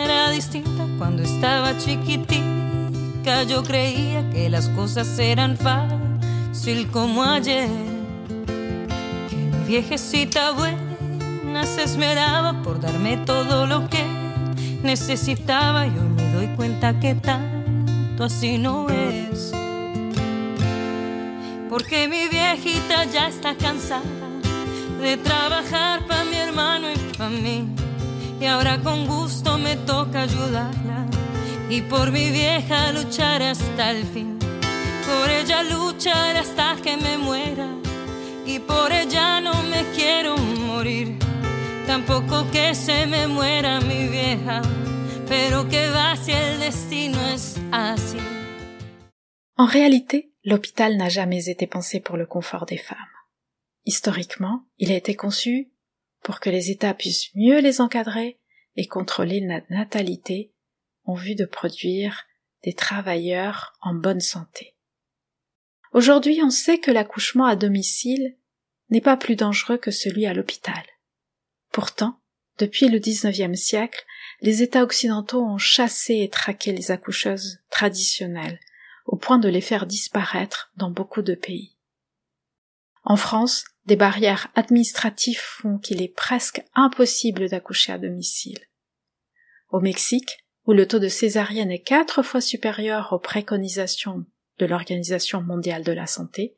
[0.00, 3.42] era distinta cuando estaba chiquitica.
[3.46, 7.68] Yo creía que las cosas eran fácil como ayer.
[9.28, 14.02] Que mi viejecita buena se esmeraba por darme todo lo que
[14.82, 19.52] necesitaba y hoy me doy cuenta que tanto así no es.
[21.68, 24.02] Porque mi viejita ya está cansada
[25.00, 27.87] de trabajar para mi hermano y para mí.
[28.40, 31.06] Y ahora con gusto me toca ayudarla
[31.68, 34.38] y por mi vieja luchar hasta el fin.
[35.06, 37.68] Por ella luchar hasta que me muera
[38.46, 41.18] y por ella no me quiero morir.
[41.86, 44.62] Tampoco que se me muera mi vieja,
[45.26, 48.18] pero que va si el destino es así.
[49.56, 53.14] En réalité, l'hôpital n'a jamais été pensé pour le confort des femmes.
[53.84, 55.72] Historiquement, il a été conçu
[56.28, 58.38] pour que les États puissent mieux les encadrer
[58.76, 60.52] et contrôler la natalité
[61.04, 62.26] en vue de produire
[62.64, 64.76] des travailleurs en bonne santé.
[65.94, 68.36] Aujourd'hui, on sait que l'accouchement à domicile
[68.90, 70.82] n'est pas plus dangereux que celui à l'hôpital.
[71.72, 72.20] Pourtant,
[72.58, 74.04] depuis le XIXe siècle,
[74.42, 78.60] les États occidentaux ont chassé et traqué les accoucheuses traditionnelles,
[79.06, 81.78] au point de les faire disparaître dans beaucoup de pays.
[83.02, 88.58] En France, des barrières administratives font qu'il est presque impossible d'accoucher à domicile.
[89.70, 94.26] Au Mexique, où le taux de césarienne est quatre fois supérieur aux préconisations
[94.58, 96.54] de l'Organisation mondiale de la santé,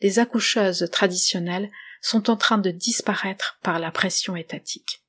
[0.00, 1.68] les accoucheuses traditionnelles
[2.00, 5.02] sont en train de disparaître par la pression étatique.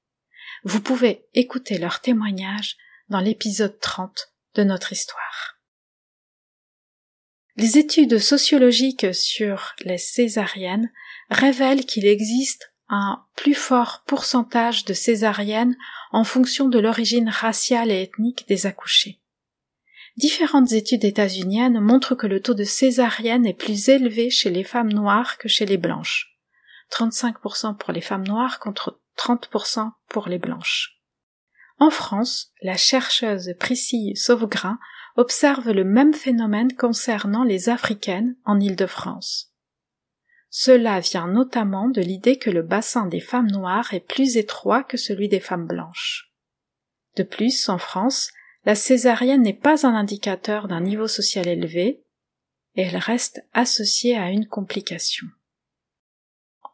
[0.63, 2.77] Vous pouvez écouter leurs témoignages
[3.09, 5.59] dans l'épisode 30 de notre histoire.
[7.57, 10.91] Les études sociologiques sur les césariennes
[11.29, 15.77] révèlent qu'il existe un plus fort pourcentage de césariennes
[16.11, 19.21] en fonction de l'origine raciale et ethnique des accouchés.
[20.17, 24.91] Différentes études états-uniennes montrent que le taux de césarienne est plus élevé chez les femmes
[24.91, 26.35] noires que chez les blanches.
[26.91, 30.99] 35% pour les femmes noires contre 30% pour les blanches.
[31.77, 34.79] En France, la chercheuse Priscille Sauvegrain
[35.15, 39.53] observe le même phénomène concernant les africaines en Île-de-France.
[40.49, 44.97] Cela vient notamment de l'idée que le bassin des femmes noires est plus étroit que
[44.97, 46.33] celui des femmes blanches.
[47.15, 48.31] De plus, en France,
[48.65, 52.03] la césarienne n'est pas un indicateur d'un niveau social élevé,
[52.75, 55.27] et elle reste associée à une complication.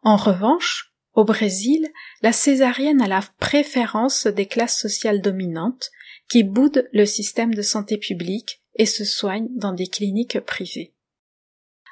[0.01, 1.87] En revanche, au Brésil,
[2.21, 5.89] la césarienne a la préférence des classes sociales dominantes
[6.29, 10.93] qui boudent le système de santé publique et se soignent dans des cliniques privées.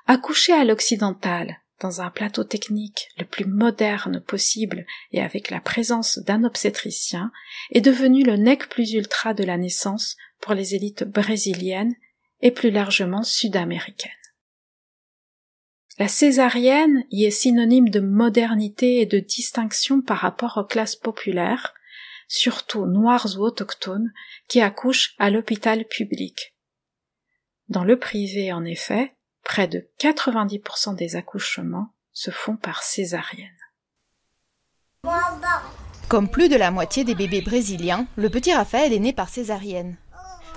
[0.06, 6.18] Accoucher à l'occidental, dans un plateau technique le plus moderne possible et avec la présence
[6.18, 7.32] d'un obstétricien,
[7.72, 11.94] est devenu le nec plus ultra de la naissance pour les élites brésiliennes
[12.40, 14.12] et plus largement sud-américaines.
[16.00, 21.74] La césarienne y est synonyme de modernité et de distinction par rapport aux classes populaires,
[22.30, 24.14] surtout noires ou autochtones,
[24.48, 26.56] qui accouchent à l'hôpital public.
[27.68, 33.50] Dans le privé, en effet, près de 90% des accouchements se font par césarienne.
[36.08, 39.98] Comme plus de la moitié des bébés brésiliens, le petit Raphaël est né par césarienne.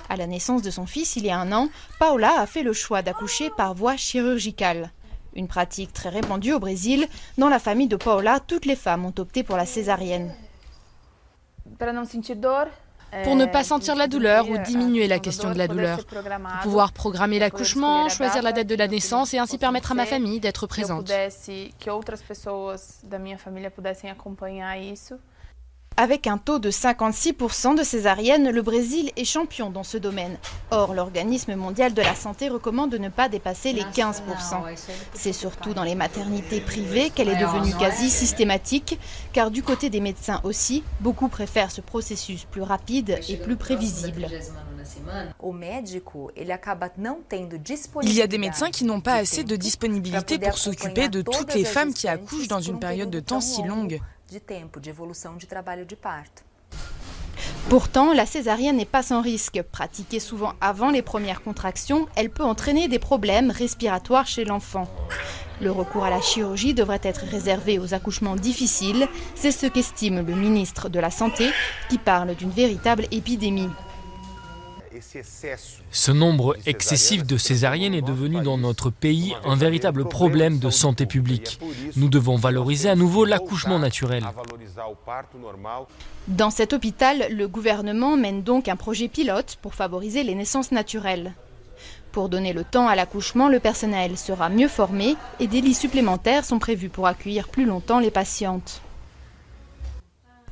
[0.09, 1.69] À la naissance de son fils il y a un an,
[1.99, 4.91] Paola a fait le choix d'accoucher par voie chirurgicale.
[5.35, 7.07] Une pratique très répandue au Brésil.
[7.37, 10.33] Dans la famille de Paola, toutes les femmes ont opté pour la césarienne.
[13.23, 15.99] Pour ne pas sentir la douleur ou diminuer la question de la douleur.
[16.61, 20.39] Pouvoir programmer l'accouchement, choisir la date de la naissance et ainsi permettre à ma famille
[20.39, 21.09] d'être présente.
[25.99, 30.37] Avec un taux de 56% de césariennes, le Brésil est champion dans ce domaine.
[30.69, 34.21] Or, l'Organisme mondial de la santé recommande de ne pas dépasser les 15%.
[35.15, 38.99] C'est surtout dans les maternités privées qu'elle est devenue quasi systématique,
[39.33, 44.27] car du côté des médecins aussi, beaucoup préfèrent ce processus plus rapide et plus prévisible.
[48.03, 51.55] Il y a des médecins qui n'ont pas assez de disponibilité pour s'occuper de toutes
[51.55, 53.99] les femmes qui accouchent dans une période de temps si longue.
[57.69, 59.61] Pourtant, la césarienne n'est pas sans risque.
[59.71, 64.87] Pratiquée souvent avant les premières contractions, elle peut entraîner des problèmes respiratoires chez l'enfant.
[65.61, 70.35] Le recours à la chirurgie devrait être réservé aux accouchements difficiles, c'est ce qu'estime le
[70.35, 71.49] ministre de la Santé,
[71.89, 73.69] qui parle d'une véritable épidémie.
[75.91, 81.05] Ce nombre excessif de césariennes est devenu dans notre pays un véritable problème de santé
[81.05, 81.59] publique.
[81.95, 84.23] Nous devons valoriser à nouveau l'accouchement naturel.
[86.27, 91.33] Dans cet hôpital, le gouvernement mène donc un projet pilote pour favoriser les naissances naturelles.
[92.11, 96.45] Pour donner le temps à l'accouchement, le personnel sera mieux formé et des lits supplémentaires
[96.45, 98.81] sont prévus pour accueillir plus longtemps les patientes.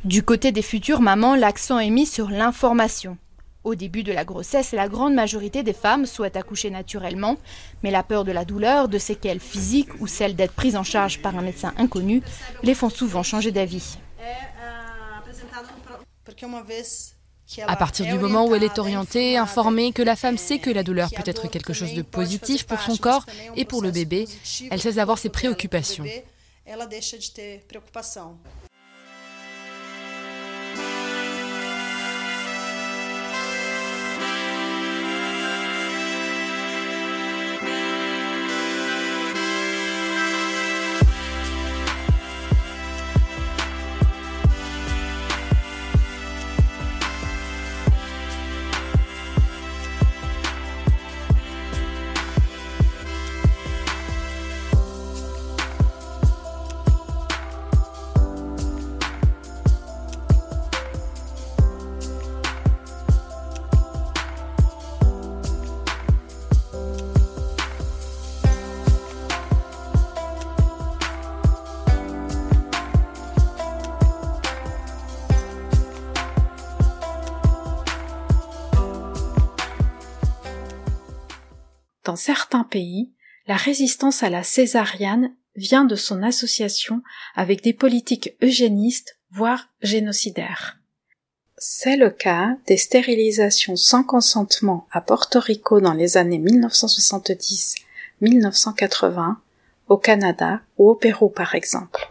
[0.03, 3.17] Du côté des futures mamans, l'accent est mis sur l'information.
[3.65, 7.35] Au début de la grossesse, la grande majorité des femmes souhaitent accoucher naturellement,
[7.81, 11.19] mais la peur de la douleur, de séquelles physiques ou celle d'être prise en charge
[11.23, 12.21] par un médecin inconnu
[12.61, 13.97] les font souvent changer d'avis.
[17.67, 20.83] À partir du moment où elle est orientée, informée, que la femme sait que la
[20.83, 24.27] douleur peut être quelque chose de positif pour son corps et pour le bébé,
[24.69, 26.05] elle cesse d'avoir ses préoccupations.
[82.15, 83.11] Dans certains pays,
[83.45, 87.03] la résistance à la césarienne vient de son association
[87.35, 90.77] avec des politiques eugénistes, voire génocidaires.
[91.57, 96.39] C'est le cas des stérilisations sans consentement à Porto Rico dans les années
[98.21, 99.35] 1970-1980,
[99.89, 102.07] au Canada ou au Pérou par exemple.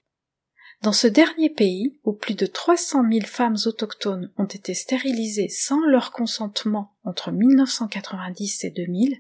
[0.83, 5.81] Dans ce dernier pays, où plus de 300 000 femmes autochtones ont été stérilisées sans
[5.87, 9.19] leur consentement entre 1990 et 2000,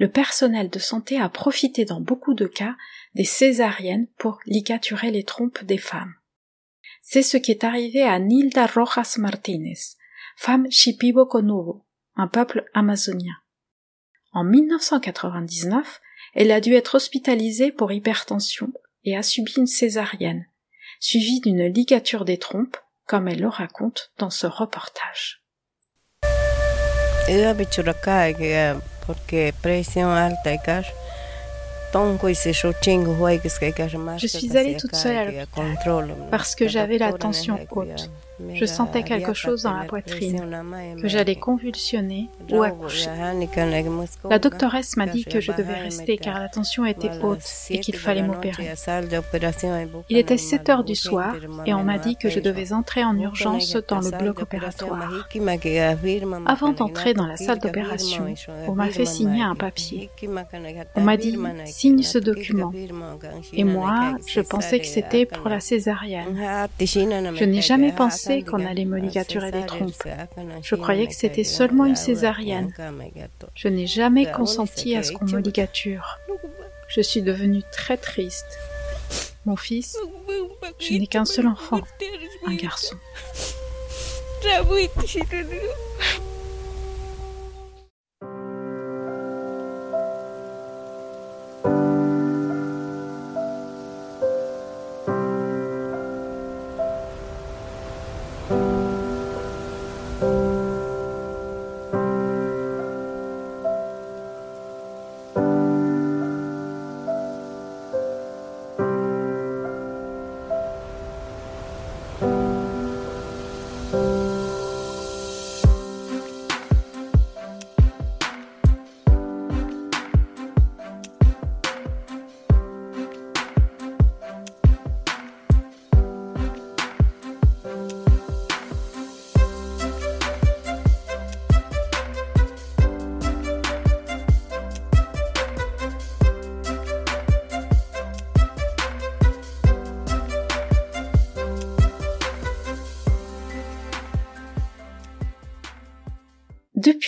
[0.00, 2.74] le personnel de santé a profité dans beaucoup de cas
[3.14, 6.14] des césariennes pour ligaturer les trompes des femmes.
[7.02, 9.76] C'est ce qui est arrivé à Nilda Rojas Martinez,
[10.38, 11.84] femme Shipibo Konubo,
[12.16, 13.34] un peuple amazonien.
[14.32, 16.00] En 1999,
[16.32, 18.72] elle a dû être hospitalisée pour hypertension
[19.04, 20.46] et a subi une césarienne,
[20.98, 25.44] suivie d'une ligature des trompes, comme elle le raconte dans ce reportage.
[34.18, 38.10] Je suis allée toute seule à l'hôpital parce que j'avais la tension haute.
[38.54, 40.40] Je sentais quelque chose dans la poitrine,
[41.00, 43.10] que j'allais convulsionner ou accoucher.
[44.28, 47.96] La doctoresse m'a dit que je devais rester car la tension était haute et qu'il
[47.96, 48.70] fallait m'opérer.
[50.08, 51.34] Il était 7 heures du soir
[51.66, 55.10] et on m'a dit que je devais entrer en urgence dans le bloc opératoire.
[56.46, 58.26] Avant d'entrer dans la salle d'opération,
[58.66, 60.10] on m'a fait signer un papier.
[60.94, 62.72] On m'a dit signe ce document.
[63.52, 66.36] Et moi, je pensais que c'était pour la césarienne.
[66.80, 70.08] Je n'ai jamais pensé qu'on allait me ligaturer des trompes.
[70.62, 72.72] Je croyais que c'était seulement une césarienne.
[73.54, 76.18] Je n'ai jamais consenti à ce qu'on me ligature.
[76.88, 78.58] Je suis devenue très triste.
[79.46, 79.96] Mon fils,
[80.78, 81.80] je n'ai qu'un seul enfant,
[82.46, 82.96] un garçon.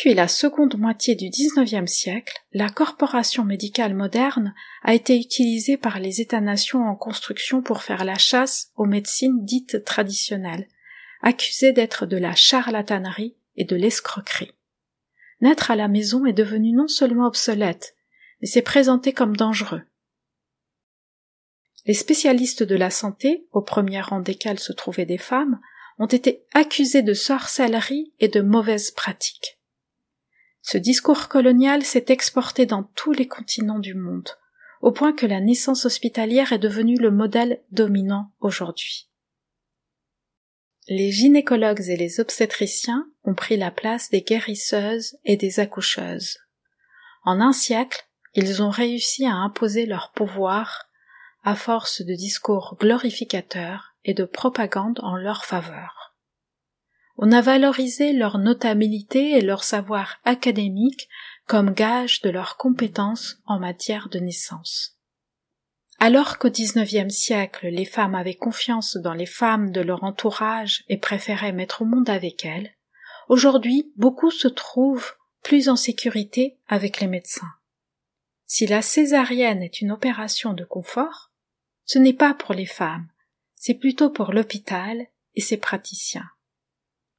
[0.02, 6.00] Depuis la seconde moitié du XIXe siècle, la corporation médicale moderne a été utilisée par
[6.00, 10.66] les États-nations en construction pour faire la chasse aux médecines dites traditionnelles,
[11.22, 14.50] accusées d'être de la charlatanerie et de l'escroquerie.
[15.40, 17.94] Naître à la maison est devenu non seulement obsolète,
[18.40, 19.82] mais s'est présenté comme dangereux.
[21.86, 25.60] Les spécialistes de la santé, au premier rang desquels se trouvaient des femmes,
[26.00, 29.60] ont été accusés de sorcellerie et de mauvaises pratiques.
[30.62, 34.28] Ce discours colonial s'est exporté dans tous les continents du monde,
[34.80, 39.10] au point que la naissance hospitalière est devenue le modèle dominant aujourd'hui.
[40.88, 46.38] Les gynécologues et les obstétriciens ont pris la place des guérisseuses et des accoucheuses.
[47.24, 50.88] En un siècle, ils ont réussi à imposer leur pouvoir
[51.44, 56.11] à force de discours glorificateurs et de propagande en leur faveur.
[57.16, 61.08] On a valorisé leur notabilité et leur savoir académique
[61.46, 64.98] comme gage de leurs compétences en matière de naissance.
[65.98, 70.96] Alors qu'au XIXe siècle, les femmes avaient confiance dans les femmes de leur entourage et
[70.96, 72.72] préféraient mettre au monde avec elles,
[73.28, 77.52] aujourd'hui beaucoup se trouvent plus en sécurité avec les médecins.
[78.46, 81.30] Si la césarienne est une opération de confort,
[81.84, 83.08] ce n'est pas pour les femmes,
[83.54, 86.28] c'est plutôt pour l'hôpital et ses praticiens.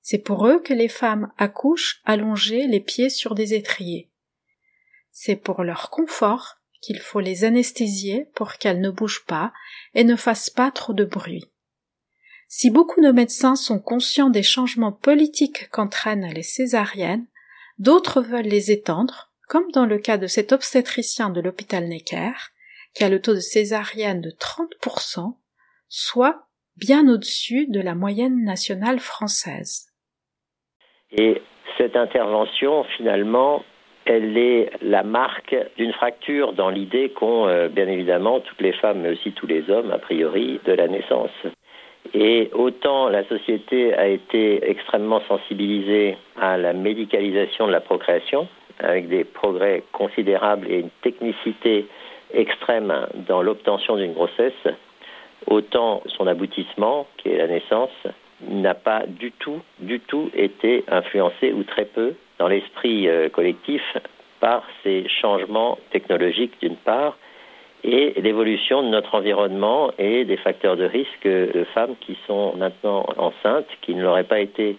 [0.06, 4.12] C'est pour eux que les femmes accouchent allongées les pieds sur des étriers.
[5.12, 9.54] C'est pour leur confort qu'il faut les anesthésier pour qu'elles ne bougent pas
[9.94, 11.46] et ne fassent pas trop de bruit.
[12.50, 17.26] Si beaucoup de médecins sont conscients des changements politiques qu'entraînent les césariennes,
[17.78, 22.34] d'autres veulent les étendre, comme dans le cas de cet obstétricien de l'hôpital Necker,
[22.94, 25.38] qui a le taux de césarienne de 30%,
[25.88, 29.93] soit bien au-dessus de la moyenne nationale française.
[31.16, 31.42] Et
[31.78, 33.64] cette intervention, finalement,
[34.06, 39.02] elle est la marque d'une fracture dans l'idée qu'ont euh, bien évidemment toutes les femmes,
[39.02, 41.32] mais aussi tous les hommes, a priori, de la naissance.
[42.14, 48.48] Et autant la société a été extrêmement sensibilisée à la médicalisation de la procréation,
[48.80, 51.86] avec des progrès considérables et une technicité
[52.34, 54.68] extrême dans l'obtention d'une grossesse,
[55.48, 57.92] autant son aboutissement, qui est la naissance,
[58.50, 63.82] n'a pas du tout, du tout été influencé ou très peu dans l'esprit euh, collectif
[64.40, 67.18] par ces changements technologiques d'une part
[67.84, 73.06] et l'évolution de notre environnement et des facteurs de risque de femmes qui sont maintenant
[73.18, 74.78] enceintes, qui ne l'auraient pas été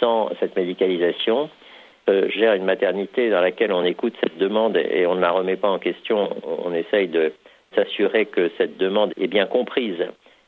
[0.00, 1.50] sans cette médicalisation.
[2.08, 5.56] Euh, gère une maternité dans laquelle on écoute cette demande et on ne la remet
[5.56, 6.30] pas en question,
[6.64, 7.32] on essaye de
[7.74, 10.06] s'assurer que cette demande est bien comprise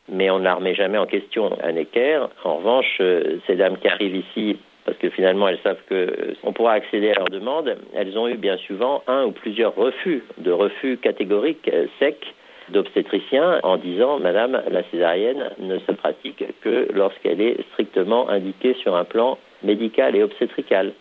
[0.09, 2.26] mais on ne la remet jamais en question à Necker.
[2.44, 6.52] En revanche, euh, ces dames qui arrivent ici, parce que finalement elles savent qu'on euh,
[6.54, 10.50] pourra accéder à leur demande, elles ont eu bien souvent un ou plusieurs refus, de
[10.50, 12.34] refus catégoriques, euh, secs,
[12.70, 18.94] d'obstétriciens en disant Madame, la césarienne ne se pratique que lorsqu'elle est strictement indiquée sur
[18.94, 20.92] un plan médical et obstétrical.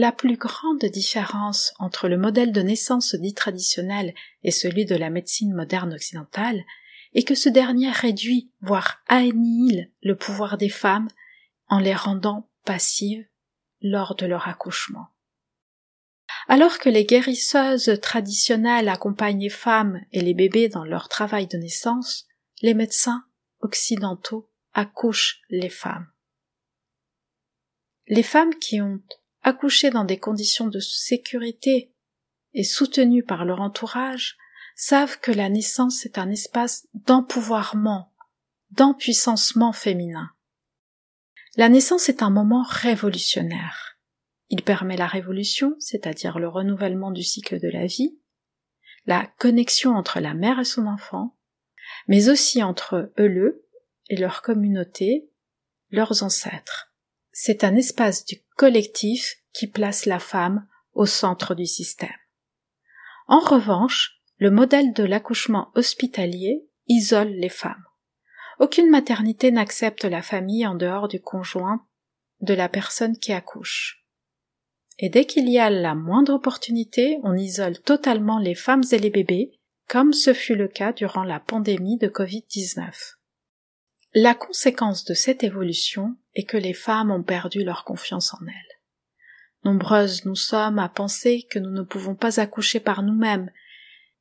[0.00, 5.10] La plus grande différence entre le modèle de naissance dit traditionnel et celui de la
[5.10, 6.62] médecine moderne occidentale
[7.14, 11.08] est que ce dernier réduit, voire annihile le pouvoir des femmes
[11.66, 13.26] en les rendant passives
[13.82, 15.08] lors de leur accouchement.
[16.46, 21.58] Alors que les guérisseuses traditionnelles accompagnent les femmes et les bébés dans leur travail de
[21.58, 22.28] naissance,
[22.62, 23.24] les médecins
[23.62, 26.06] occidentaux accouchent les femmes.
[28.06, 29.02] Les femmes qui ont
[29.42, 31.92] accouchés dans des conditions de sécurité
[32.54, 34.36] et soutenus par leur entourage,
[34.76, 38.12] savent que la naissance est un espace d'empouvoirment,
[38.70, 40.30] d'empuissancement féminin.
[41.56, 43.98] La naissance est un moment révolutionnaire.
[44.50, 48.18] Il permet la révolution, c'est-à-dire le renouvellement du cycle de la vie,
[49.06, 51.36] la connexion entre la mère et son enfant,
[52.06, 53.66] mais aussi entre eux
[54.08, 55.30] et leur communauté,
[55.90, 56.87] leurs ancêtres.
[57.40, 62.10] C'est un espace du collectif qui place la femme au centre du système.
[63.28, 67.84] En revanche, le modèle de l'accouchement hospitalier isole les femmes.
[68.58, 71.86] Aucune maternité n'accepte la famille en dehors du conjoint
[72.40, 74.04] de la personne qui accouche.
[74.98, 79.10] Et dès qu'il y a la moindre opportunité, on isole totalement les femmes et les
[79.10, 79.52] bébés,
[79.86, 83.17] comme ce fut le cas durant la pandémie de Covid-19.
[84.14, 88.78] La conséquence de cette évolution est que les femmes ont perdu leur confiance en elles.
[89.64, 93.50] Nombreuses nous sommes à penser que nous ne pouvons pas accoucher par nous-mêmes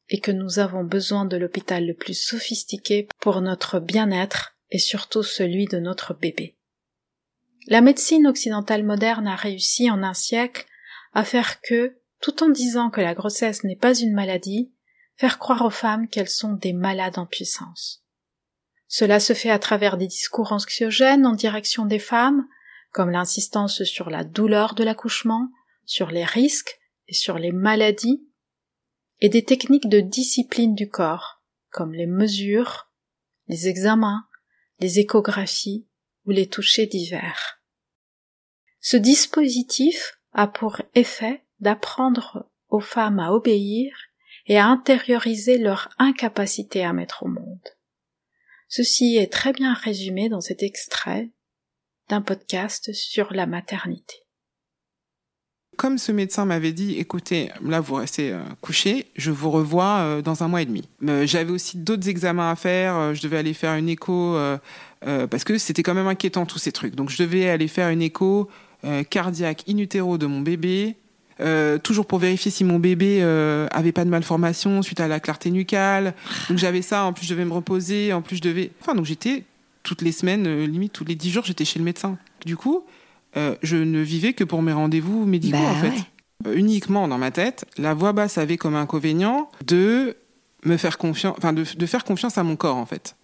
[0.09, 5.23] et que nous avons besoin de l'hôpital le plus sophistiqué pour notre bien-être et surtout
[5.23, 6.57] celui de notre bébé.
[7.67, 10.65] La médecine occidentale moderne a réussi en un siècle
[11.13, 14.71] à faire que, tout en disant que la grossesse n'est pas une maladie,
[15.15, 18.03] faire croire aux femmes qu'elles sont des malades en puissance.
[18.87, 22.47] Cela se fait à travers des discours anxiogènes en direction des femmes,
[22.91, 25.49] comme l'insistance sur la douleur de l'accouchement,
[25.85, 28.27] sur les risques et sur les maladies,
[29.19, 32.89] et des techniques de discipline du corps, comme les mesures,
[33.47, 34.27] les examens,
[34.79, 35.87] les échographies
[36.25, 37.61] ou les touchés divers.
[38.79, 43.93] Ce dispositif a pour effet d'apprendre aux femmes à obéir
[44.45, 47.76] et à intérioriser leur incapacité à mettre au monde.
[48.69, 51.29] Ceci est très bien résumé dans cet extrait
[52.09, 54.15] d'un podcast sur la maternité.
[55.77, 60.21] Comme ce médecin m'avait dit, écoutez, là vous restez euh, couché, je vous revois euh,
[60.23, 60.89] dans un mois et demi.
[61.25, 64.35] J'avais aussi d'autres examens à faire, euh, je devais aller faire une écho,
[65.01, 66.95] parce que c'était quand même inquiétant tous ces trucs.
[66.95, 68.49] Donc je devais aller faire une écho
[69.09, 70.95] cardiaque in utero de mon bébé,
[71.83, 73.21] toujours pour vérifier si mon bébé
[73.71, 76.13] avait pas de malformation suite à la clarté nucale.
[76.49, 78.71] Donc j'avais ça, en plus je devais me reposer, en plus je devais...
[78.81, 79.43] Enfin, donc j'étais
[79.83, 82.17] toutes les semaines, limite tous les dix jours, j'étais chez le médecin.
[82.45, 82.83] Du coup,
[83.37, 85.93] euh, je ne vivais que pour mes rendez-vous médicaux, bah en fait.
[86.45, 90.17] Euh, uniquement dans ma tête, la voix basse avait comme inconvénient de
[90.65, 93.15] me faire confiance, enfin de, faire confiance à mon corps, en fait.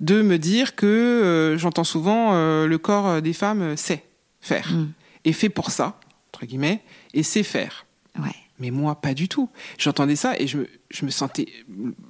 [0.00, 4.04] De me dire que euh, j'entends souvent le corps des femmes sait
[4.40, 4.72] faire.
[4.72, 4.92] Mm.
[5.24, 5.98] Et fait pour ça,
[6.32, 6.82] entre guillemets,
[7.16, 7.86] et sait faire.
[8.18, 8.34] Ouais.
[8.60, 9.50] Mais moi, pas du tout.
[9.78, 11.46] J'entendais ça et je me, je me sentais.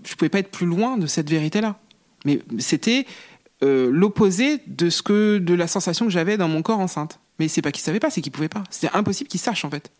[0.05, 1.79] Je pouvais pas être plus loin de cette vérité-là.
[2.25, 3.07] Mais c'était
[3.63, 7.19] l'opposé de ce que de la sensation que j'avais dans mon corps enceinte.
[7.39, 8.65] Mais c'est pas qu'il savait pas, c'est qu'il pouvait pas.
[8.71, 9.91] C'était impossible qu'il sache en fait.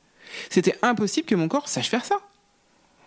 [0.51, 2.17] C'était impossible que mon corps sache faire ça.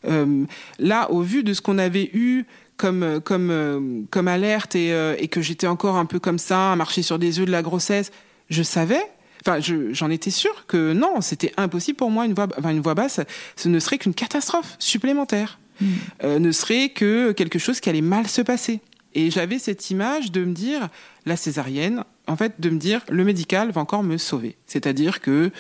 [0.06, 0.46] Euh,
[0.78, 2.46] là, au vu de ce qu'on avait eu
[2.78, 6.72] comme comme euh, comme alerte et, euh, et que j'étais encore un peu comme ça,
[6.72, 8.12] à marcher sur des œufs de la grossesse,
[8.50, 9.04] je savais.
[9.46, 12.96] Enfin, j'en étais sûr que non, c'était impossible pour moi une voix, enfin, une voix
[12.96, 13.22] basse,
[13.56, 16.38] ce ne serait qu'une catastrophe supplémentaire, mmh.
[16.38, 18.82] ne serait que quelque chose qui allait mal se passer.
[19.16, 20.90] Et j'avais cette image de me dire,
[21.26, 24.56] la césarienne, en fait, de me dire, le médical va encore me sauver.
[24.68, 25.52] C'est-à-dire que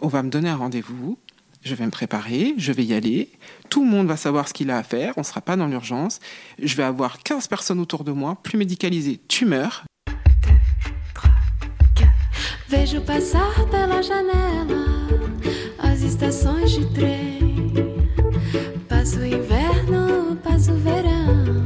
[0.00, 1.18] on va me donner un rendez-vous,
[1.62, 3.30] je vais me préparer, je vais y aller,
[3.68, 5.66] tout le monde va savoir ce qu'il a à faire, on ne sera pas dans
[5.66, 6.20] l'urgence,
[6.60, 9.84] je vais avoir 15 personnes autour de moi, plus médicalisées, tu meurs.
[12.70, 14.86] Vejo passar pela janela
[15.76, 17.74] as estações de trem.
[18.88, 21.64] Passo inverno, passo verão.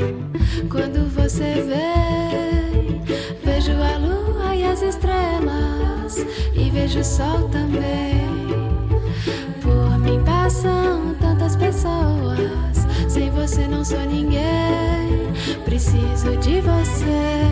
[0.71, 3.03] Quando você vem,
[3.45, 6.17] vejo a lua e as estrelas
[6.55, 8.27] e vejo o sol também.
[9.61, 12.79] Por mim passam tantas pessoas,
[13.11, 15.35] sem você não sou ninguém.
[15.67, 17.45] Preciso de você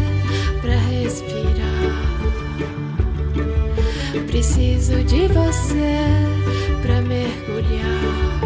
[0.62, 2.01] pra respirar.
[4.32, 5.98] Preciso de você
[6.80, 8.40] pra mergulhar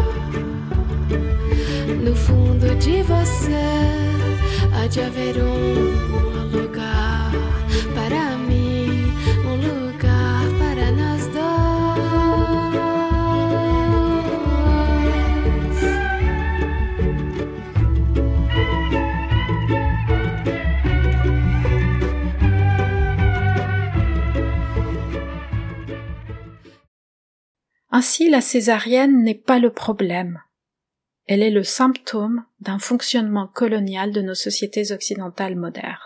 [2.03, 3.53] no fundo de você.
[4.73, 7.06] Há de haver um lugar
[27.97, 30.39] Ainsi, la césarienne n'est pas le problème.
[31.25, 35.97] Elle est le symptôme d'un fonctionnement colonial de nos sociétés occidentales modernes.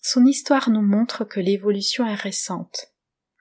[0.00, 2.92] Son histoire nous montre que l'évolution est récente,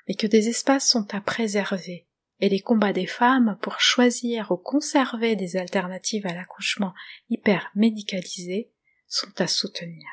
[0.07, 2.07] et que des espaces sont à préserver,
[2.39, 6.95] et les combats des femmes pour choisir ou conserver des alternatives à l'accouchement
[7.29, 8.71] hyper médicalisé
[9.07, 10.07] sont à soutenir.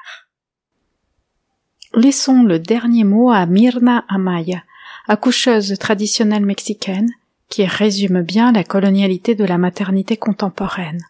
[1.95, 4.63] Laissons le dernier mot à Mirna Amaya,
[5.07, 7.09] accoucheuse traditionnelle mexicaine,
[7.49, 11.01] qui résume bien la colonialité de la maternité contemporaine.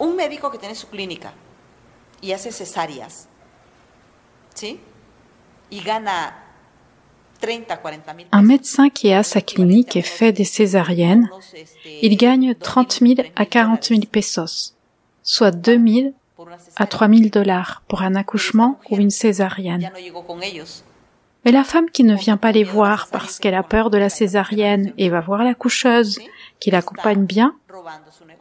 [0.00, 1.32] Un médico que tiene su clínica
[2.20, 3.28] y hace cesáreas,
[4.54, 4.80] ¿sí?
[5.70, 6.34] Y gana
[7.40, 11.30] 30, 40 000 Un médecin qui a sa clinique et fait des césariennes,
[12.02, 14.74] il gagne 30 000 à 40 000 pesos,
[15.22, 16.14] soit 2 000
[16.76, 19.90] à 3 000 dollars pour un accouchement ou une césarienne.
[21.44, 24.08] Mais la femme qui ne vient pas les voir parce qu'elle a peur de la
[24.08, 26.18] césarienne et va voir la coucheuse
[26.60, 27.54] qui l'accompagne bien,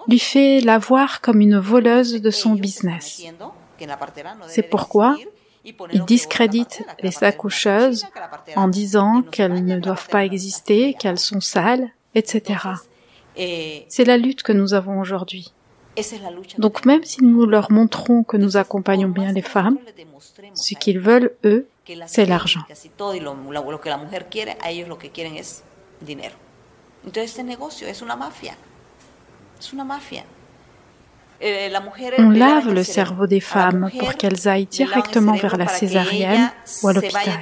[0.08, 3.24] lui fait la voir comme une voleuse de son business.
[4.47, 5.18] C'est pourquoi
[5.91, 8.06] ils discréditent les accoucheuses
[8.56, 12.60] en disant qu'elles ne doivent pas exister, qu'elles sont sales, etc.
[13.36, 15.54] C'est la lutte que nous avons aujourd'hui.
[16.58, 19.78] Donc même si nous leur montrons que nous accompagnons bien les femmes,
[20.54, 21.68] ce qu'ils veulent, eux,
[22.08, 22.62] c'est l'argent.
[32.18, 36.52] On lave le cerveau des femmes pour qu'elles aillent directement vers la césarienne
[36.84, 37.40] ou à l'hôpital.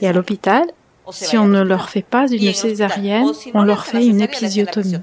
[0.00, 0.64] Et à l'hôpital,
[1.10, 4.96] si on ne leur fait pas une césarienne, on leur fait une épisiotomie.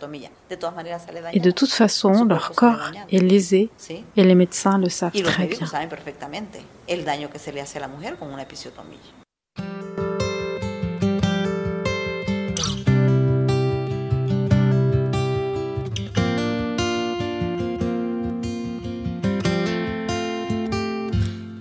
[1.33, 3.69] Et de toute façon, leur corps est lésé.
[4.17, 5.67] Et les médecins le savent très bien.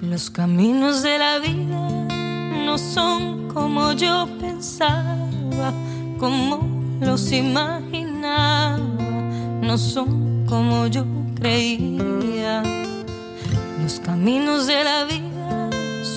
[0.02, 1.89] Los caminos de la vida
[2.70, 5.72] no son como yo pensaba,
[6.20, 6.60] como
[7.00, 8.78] los imaginaba,
[9.60, 11.04] no son como yo
[11.34, 12.62] creía.
[13.82, 15.68] Los caminos de la vida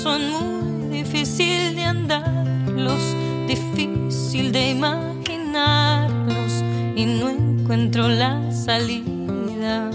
[0.03, 3.01] son muy difícil de andarlos,
[3.47, 6.53] difícil de imaginarlos
[6.95, 9.89] y no encuentro la salida.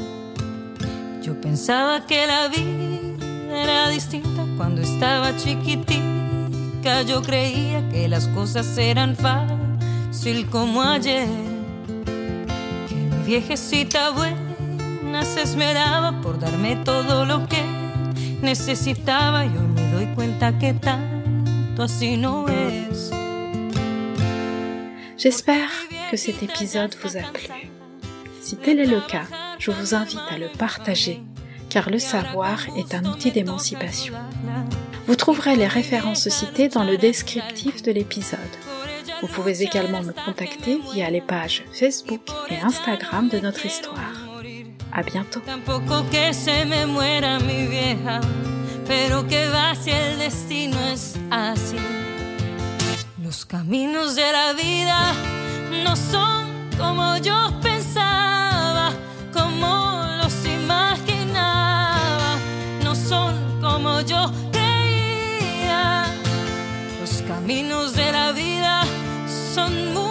[1.23, 5.37] Yo pensaba que la vida era distinta cuando estaba
[6.83, 11.29] Yo creía que las cosas eran fácil como ayer.
[12.89, 17.63] Que mi viejecita buena se esmeraba por darme todo lo que
[18.43, 19.45] necesitaba.
[19.45, 23.11] Me doy cuenta que tanto así no es.
[25.19, 25.71] J'espère
[26.11, 27.49] que cet épisode vous a plu.
[28.41, 29.27] Si tel est le cas,
[29.59, 31.23] je vous invite à le partager,
[31.69, 34.15] car le savoir est un outil d'émancipation.
[35.09, 38.39] Vous trouverez les références citées dans le descriptif de l'épisode.
[39.23, 44.13] Vous pouvez également me contacter via les pages Facebook et Instagram de notre histoire.
[44.93, 45.41] À bientôt.
[48.87, 51.77] Pero que va si el destino es así.
[53.23, 55.15] Los caminos de la vida
[55.85, 56.47] no son
[56.79, 58.93] como yo pensaba,
[59.33, 62.37] como los imaginaba,
[62.83, 64.33] no son como yo
[67.49, 68.83] caminos de la vida
[69.55, 70.08] son muy